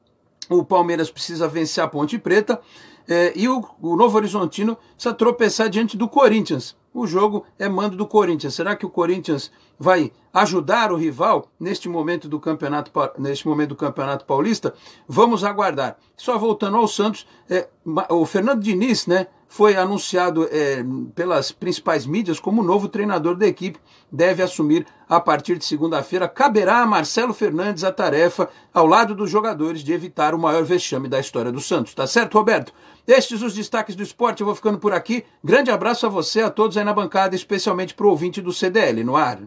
[0.50, 2.60] O Palmeiras precisa vencer a Ponte Preta
[3.08, 6.76] eh, e o, o Novo Horizontino precisa tropeçar diante do Corinthians.
[6.92, 8.54] O jogo é mando do Corinthians.
[8.54, 13.76] Será que o Corinthians vai ajudar o rival neste momento do campeonato, neste momento do
[13.76, 14.74] campeonato paulista?
[15.06, 15.96] Vamos aguardar.
[16.16, 17.68] Só voltando ao Santos, é,
[18.08, 19.28] o Fernando Diniz, né?
[19.50, 23.80] Foi anunciado é, pelas principais mídias como novo treinador da equipe,
[24.10, 26.28] deve assumir a partir de segunda-feira.
[26.28, 31.08] Caberá a Marcelo Fernandes a tarefa, ao lado dos jogadores, de evitar o maior vexame
[31.08, 31.94] da história do Santos.
[31.94, 32.72] Tá certo, Roberto?
[33.08, 35.24] Estes os destaques do esporte, eu vou ficando por aqui.
[35.42, 39.02] Grande abraço a você, a todos aí na bancada, especialmente para o ouvinte do CDL
[39.02, 39.40] no ar.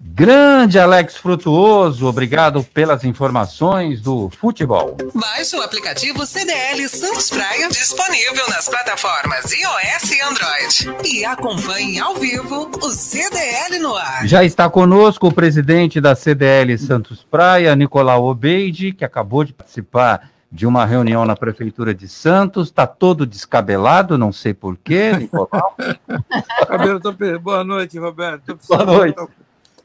[0.00, 4.96] Grande Alex Frutuoso, obrigado pelas informações do futebol.
[5.14, 11.08] Baixe o aplicativo CDL Santos Praia, disponível nas plataformas iOS e Android.
[11.08, 14.26] E acompanhe ao vivo o CDL no ar.
[14.26, 20.30] Já está conosco o presidente da CDL Santos Praia, Nicolau Obeide, que acabou de participar
[20.50, 25.76] de uma reunião na Prefeitura de Santos, está todo descabelado, não sei porquê, Nicolau.
[27.42, 28.58] Boa noite, Roberto.
[28.66, 29.16] Boa noite.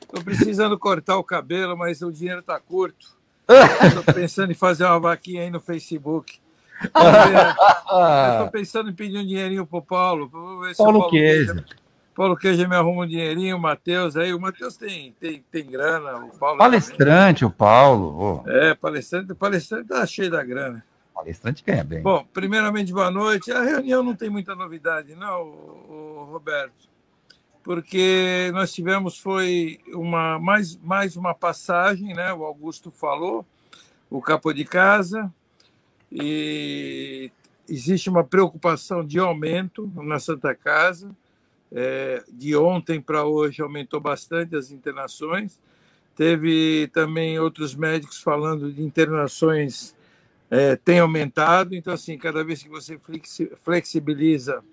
[0.09, 3.07] Tô precisando cortar o cabelo, mas o dinheiro tá curto.
[3.85, 6.39] Estou pensando em fazer uma vaquinha aí no Facebook.
[6.81, 10.29] Estou pensando em pedir um dinheirinho pro Paulo.
[10.29, 11.63] Paulo, Paulo Queijo.
[12.15, 14.33] Paulo Queijo me arruma um dinheirinho, o Matheus aí.
[14.33, 16.17] O Matheus tem, tem, tem grana.
[16.25, 17.53] O Paulo palestrante, também.
[17.53, 18.43] o Paulo.
[18.45, 18.49] Oh.
[18.49, 19.33] É, palestrante.
[19.33, 20.83] Palestrante tá cheio da grana.
[21.13, 22.01] Palestrante ganha bem.
[22.01, 23.51] Bom, primeiramente, boa noite.
[23.51, 26.93] A reunião não tem muita novidade, não, Roberto
[27.63, 32.33] porque nós tivemos foi uma mais, mais uma passagem, né?
[32.33, 33.45] O Augusto falou,
[34.09, 35.33] o capo de casa,
[36.11, 37.31] e
[37.67, 41.09] existe uma preocupação de aumento na Santa Casa.
[41.75, 45.59] É, de ontem para hoje aumentou bastante as internações.
[46.15, 49.95] Teve também outros médicos falando de internações
[50.51, 51.73] é, tem aumentado.
[51.73, 52.99] Então, assim, cada vez que você
[53.63, 54.63] flexibiliza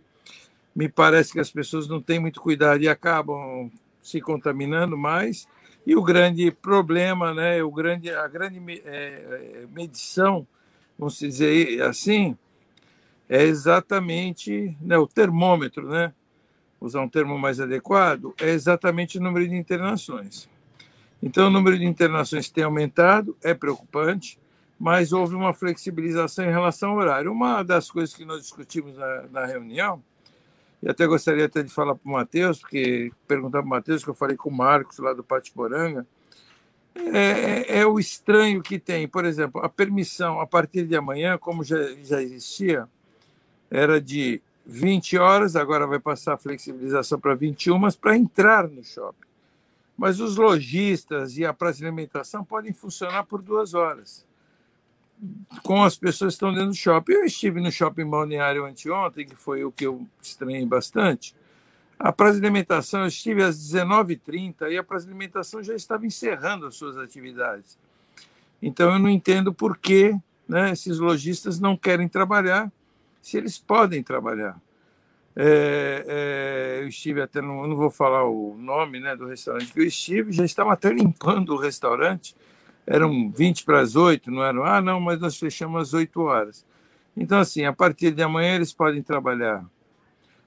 [0.74, 3.70] me parece que as pessoas não têm muito cuidado e acabam
[4.02, 5.48] se contaminando mais.
[5.86, 10.46] E o grande problema, né, o grande, a grande é, medição,
[10.98, 12.36] vamos dizer assim,
[13.28, 16.12] é exatamente né, o termômetro, né?
[16.80, 20.48] Usar um termo mais adequado, é exatamente o número de internações.
[21.22, 24.38] Então, o número de internações tem aumentado, é preocupante,
[24.78, 27.30] mas houve uma flexibilização em relação ao horário.
[27.30, 30.02] Uma das coisas que nós discutimos na, na reunião
[30.82, 34.08] e até gostaria até de falar para o Matheus, porque perguntar para o Matheus, que
[34.08, 36.06] eu falei com o Marcos lá do Patiporanga,
[36.94, 39.06] é, é, é, o estranho que tem.
[39.06, 42.88] Por exemplo, a permissão a partir de amanhã, como já, já existia,
[43.70, 48.84] era de 20 horas, agora vai passar a flexibilização para 21, mas para entrar no
[48.84, 49.26] shopping.
[49.98, 54.24] Mas os lojistas e a praça de alimentação podem funcionar por duas horas
[55.64, 57.12] com as pessoas que estão dentro do shopping.
[57.12, 61.34] Eu estive no shopping balneário anteontem, que foi o que eu estranhei bastante.
[61.98, 66.06] A praça de alimentação, eu estive às 19h30 e a praça de alimentação já estava
[66.06, 67.76] encerrando as suas atividades.
[68.62, 70.16] Então, eu não entendo por que
[70.48, 72.72] né, esses lojistas não querem trabalhar,
[73.20, 74.60] se eles podem trabalhar.
[75.36, 79.80] É, é, eu estive até, no, não vou falar o nome né, do restaurante que
[79.80, 82.34] eu estive, já estava até limpando o restaurante,
[82.86, 84.64] eram 20 para as 8, não eram?
[84.64, 86.66] Ah, não, mas nós fechamos às 8 horas.
[87.16, 89.64] Então, assim, a partir de amanhã eles podem trabalhar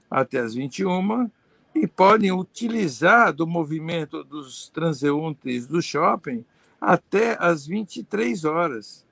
[0.10, 1.30] até as 21
[1.76, 6.46] e podem utilizar do movimento dos transeuntes do shopping
[6.80, 9.06] até as 23 horas.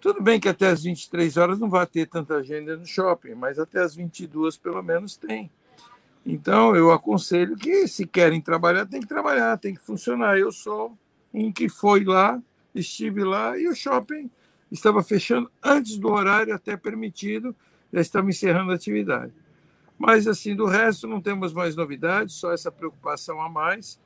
[0.00, 3.58] Tudo bem que até as 23 horas não vai ter tanta agenda no shopping, mas
[3.58, 5.50] até as 22 pelo menos tem.
[6.24, 10.38] Então, eu aconselho que, se querem trabalhar, tem que trabalhar, tem que funcionar.
[10.38, 10.96] Eu sou
[11.32, 12.40] um que foi lá
[12.74, 14.30] estive lá e o shopping
[14.70, 17.54] estava fechando antes do horário até permitido,
[17.92, 19.32] já estava encerrando a atividade.
[19.98, 24.00] Mas, assim, do resto, não temos mais novidades, só essa preocupação a mais.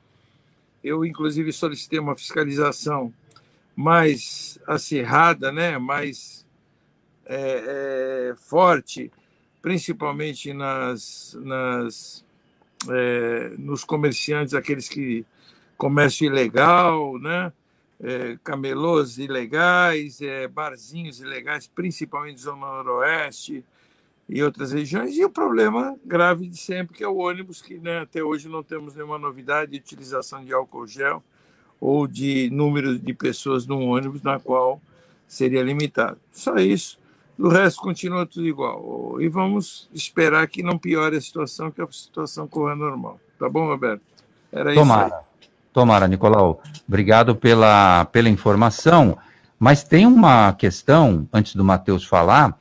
[0.83, 3.13] Eu, inclusive, solicitei uma fiscalização
[3.75, 5.77] mais acirrada, né?
[5.77, 6.45] mais
[7.25, 9.11] é, é, forte,
[9.61, 12.25] principalmente nas, nas,
[12.89, 15.25] é, nos comerciantes, aqueles que
[15.77, 17.51] comércio ilegal, né?
[17.99, 23.63] é, camelôs ilegais, é, barzinhos ilegais, principalmente Zona Noroeste
[24.27, 27.99] e outras regiões, e o problema grave de sempre, que é o ônibus, que né,
[27.99, 31.23] até hoje não temos nenhuma novidade de utilização de álcool gel
[31.79, 34.81] ou de número de pessoas num ônibus na qual
[35.27, 36.17] seria limitado.
[36.31, 36.97] Só isso.
[37.37, 39.17] Do resto, continua tudo igual.
[39.19, 43.19] E vamos esperar que não piore a situação, que a situação corra normal.
[43.37, 44.01] Tá bom, Roberto?
[44.51, 45.07] Era Tomara.
[45.07, 45.15] isso.
[45.15, 45.23] Aí.
[45.73, 46.61] Tomara, Nicolau.
[46.87, 49.17] Obrigado pela, pela informação.
[49.59, 52.57] Mas tem uma questão, antes do Matheus falar,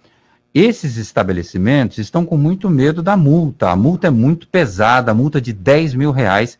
[0.52, 3.70] esses estabelecimentos estão com muito medo da multa.
[3.70, 6.58] A multa é muito pesada, a multa de 10 mil reais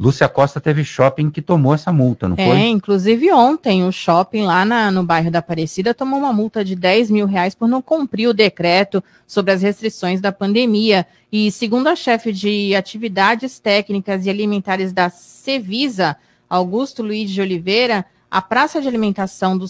[0.00, 2.56] Lúcia Costa teve shopping que tomou essa multa, não é, foi?
[2.56, 6.74] É, inclusive ontem o shopping lá na, no bairro da Aparecida tomou uma multa de
[6.74, 11.06] 10 mil reais por não cumprir o decreto sobre as restrições da pandemia.
[11.30, 16.16] E segundo a chefe de atividades técnicas e alimentares da Cevisa,
[16.48, 19.66] Augusto Luiz de Oliveira, a praça de alimentação do,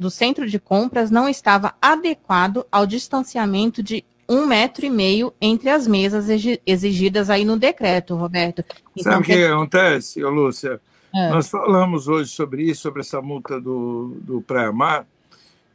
[0.00, 5.68] do centro de compras não estava adequado ao distanciamento de um metro e meio entre
[5.68, 6.26] as mesas
[6.64, 8.64] exigidas aí no decreto, Roberto.
[8.96, 10.80] Então, Sabe o que, que acontece, Lúcia?
[11.12, 11.30] É.
[11.30, 15.04] Nós falamos hoje sobre isso, sobre essa multa do, do Praia Mar,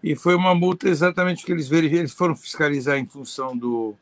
[0.02, 3.94] e foi uma multa exatamente que eles verificaram, eles foram fiscalizar em função do,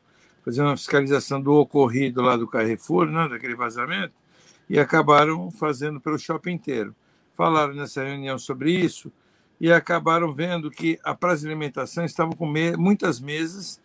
[0.44, 4.12] fazer uma fiscalização do ocorrido lá do Carrefour, né, daquele vazamento,
[4.70, 6.94] e acabaram fazendo pelo shopping inteiro.
[7.36, 9.10] Falaram nessa reunião sobre isso
[9.60, 13.82] e acabaram vendo que a praça de alimentação estava com me muitas mesas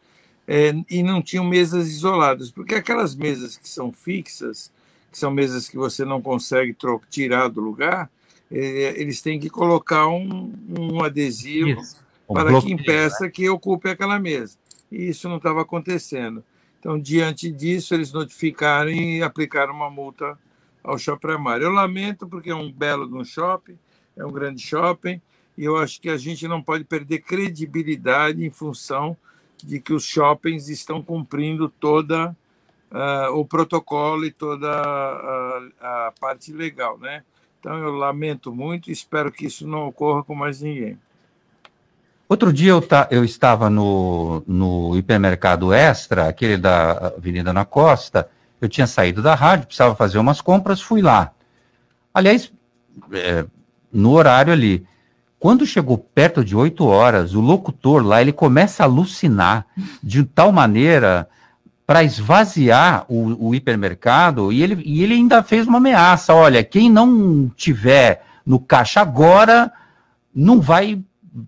[0.51, 4.71] é, e não tinham mesas isoladas, porque aquelas mesas que são fixas,
[5.11, 6.75] que são mesas que você não consegue
[7.07, 8.09] tirar do lugar,
[8.51, 11.97] é, eles têm que colocar um, um adesivo isso,
[12.27, 13.29] um para bloqueio, que impeça né?
[13.29, 14.57] que ocupe aquela mesa.
[14.91, 16.43] E isso não estava acontecendo.
[16.79, 20.35] Então, diante disso, eles notificaram e aplicaram uma multa
[20.83, 21.61] ao Shopping Amar.
[21.61, 23.77] Eu lamento porque é um belo de um shopping,
[24.17, 25.21] é um grande shopping,
[25.55, 29.15] e eu acho que a gente não pode perder credibilidade em função
[29.65, 32.35] de que os shoppings estão cumprindo toda
[32.91, 37.23] uh, o protocolo e toda a, a, parte legal, né?
[37.59, 40.97] Então eu lamento muito e espero que isso não ocorra com mais ninguém.
[42.27, 48.29] Outro dia eu, eu estava no, no hipermercado Extra, aquele da Avenida na Costa,
[48.61, 51.33] eu tinha saído da rádio, precisava fazer umas compras, fui lá.
[52.13, 52.51] Aliás,
[53.11, 53.45] é,
[53.91, 54.85] no horário ali.
[55.39, 59.65] Quando chegou perto de 8 horas, o locutor lá, ele começa a alucinar
[60.03, 61.29] de tal maneira
[61.87, 66.89] para esvaziar o, o, hipermercado e ele, e ele ainda fez uma ameaça: olha, quem
[66.89, 69.71] não tiver no caixa agora
[70.35, 71.01] não vai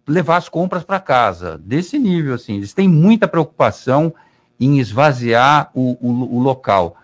[0.07, 1.57] levar as compras para casa.
[1.57, 4.13] Desse nível, assim, eles têm muita preocupação
[4.59, 6.95] em esvaziar o, o, o local.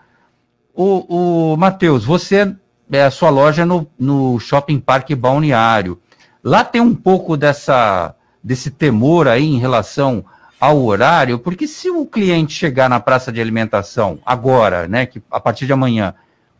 [0.74, 2.54] O, o Matheus, você,
[2.90, 6.00] é a sua loja no, no Shopping Parque Balneário.
[6.48, 10.24] Lá tem um pouco dessa, desse temor aí em relação
[10.58, 15.38] ao horário, porque se o cliente chegar na praça de alimentação agora, né, que a
[15.38, 16.14] partir de amanhã,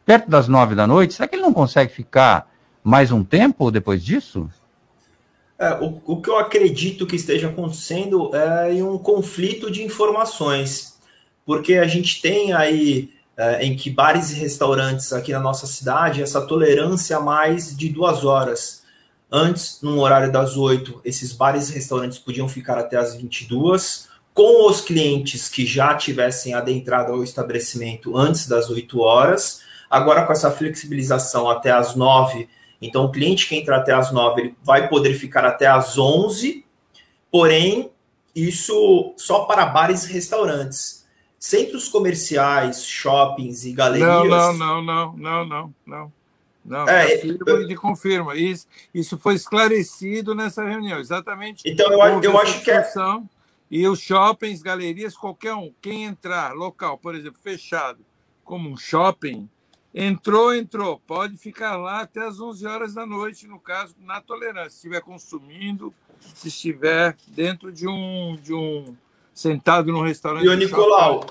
[0.04, 2.50] perto das nove da noite, será que ele não consegue ficar
[2.84, 4.50] mais um tempo depois disso?
[5.58, 10.98] É, o, o, que eu acredito que esteja acontecendo é um conflito de informações,
[11.46, 16.20] porque a gente tem aí é, em que bares e restaurantes aqui na nossa cidade
[16.20, 18.77] essa tolerância a mais de duas horas.
[19.30, 24.68] Antes, no horário das oito, esses bares e restaurantes podiam ficar até as 22, com
[24.68, 29.60] os clientes que já tivessem adentrado ao estabelecimento antes das 8 horas.
[29.90, 32.48] Agora, com essa flexibilização até as 9
[32.80, 36.64] então, o cliente que entra até as 9 ele vai poder ficar até as 11,
[37.30, 37.90] porém,
[38.34, 41.06] isso só para bares e restaurantes.
[41.38, 44.28] Centros comerciais, shoppings e galerias.
[44.28, 46.12] Não, não, não, não, não, não, não.
[46.68, 48.36] Não, é, confirma e confirma.
[48.36, 51.62] Isso, isso foi esclarecido nessa reunião, exatamente.
[51.66, 52.84] Então, eu, eu acho que é.
[53.70, 58.04] E os shoppings, galerias, qualquer um, quem entrar, local, por exemplo, fechado,
[58.44, 59.48] como um shopping,
[59.94, 61.00] Entrou, entrou.
[61.06, 64.70] Pode ficar lá até as 11 horas da noite, no caso, na tolerância.
[64.70, 68.94] Se estiver consumindo, se estiver dentro de um, de um
[69.32, 70.44] sentado num restaurante.
[70.44, 71.24] E o Nicolau,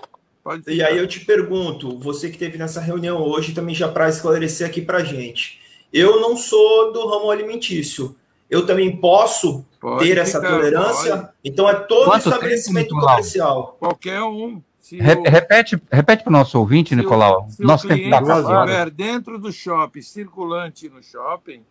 [0.67, 4.67] e aí eu te pergunto, você que teve nessa reunião hoje, também já para esclarecer
[4.67, 5.59] aqui para gente.
[5.91, 8.15] Eu não sou do ramo alimentício.
[8.49, 11.17] Eu também posso pode ter ficar, essa tolerância?
[11.17, 11.29] Pode.
[11.43, 13.75] Então é todo Quanto estabelecimento tempo, comercial.
[13.79, 14.61] Qualquer um.
[14.89, 17.47] Re o, repete repete para o nosso ouvinte, Nicolau.
[17.49, 21.61] Se Nosso o tempo estiver dentro do shopping, circulante no shopping,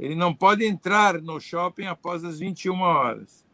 [0.00, 3.45] ele não pode entrar no shopping após as 21 horas.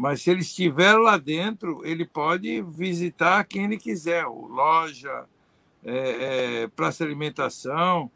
[0.00, 5.24] Mas se ele estiver lá dentro, ele pode visitar quem ele quiser, loja,
[5.84, 8.10] é, é, praça de alimentação.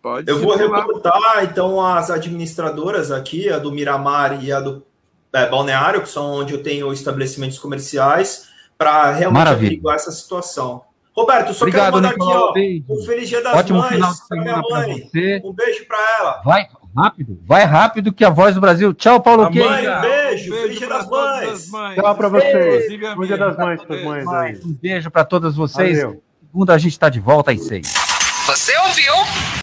[0.00, 4.86] Pode Eu vou reportar, então, as administradoras aqui, a do Miramar e a do
[5.32, 8.48] é, Balneário, que são onde eu tenho estabelecimentos comerciais,
[8.78, 9.66] para realmente Maravilha.
[9.70, 10.84] averiguar essa situação.
[11.16, 14.12] Roberto, só Obrigado, quero mandar Nicolau, aqui, ó, um feliz dia das Ótimo mães final
[14.12, 15.42] de semana para você.
[15.44, 16.42] Um beijo para ela.
[16.44, 16.68] Vai
[16.98, 18.92] rápido, vai rápido que a voz do Brasil.
[18.92, 19.68] Tchau, Paulo Queijo.
[19.68, 21.70] Mãe, um beijo, beijo feliz dia das mães.
[21.70, 21.94] mães.
[21.94, 23.14] Tchau para vocês.
[23.14, 24.28] Bom dia das mães para mães.
[24.28, 24.60] Aí.
[24.64, 26.02] Um beijo para todas vocês.
[26.02, 26.22] Valeu.
[26.50, 27.92] Segunda a gente está de volta às seis.
[28.46, 29.14] Você ouviu?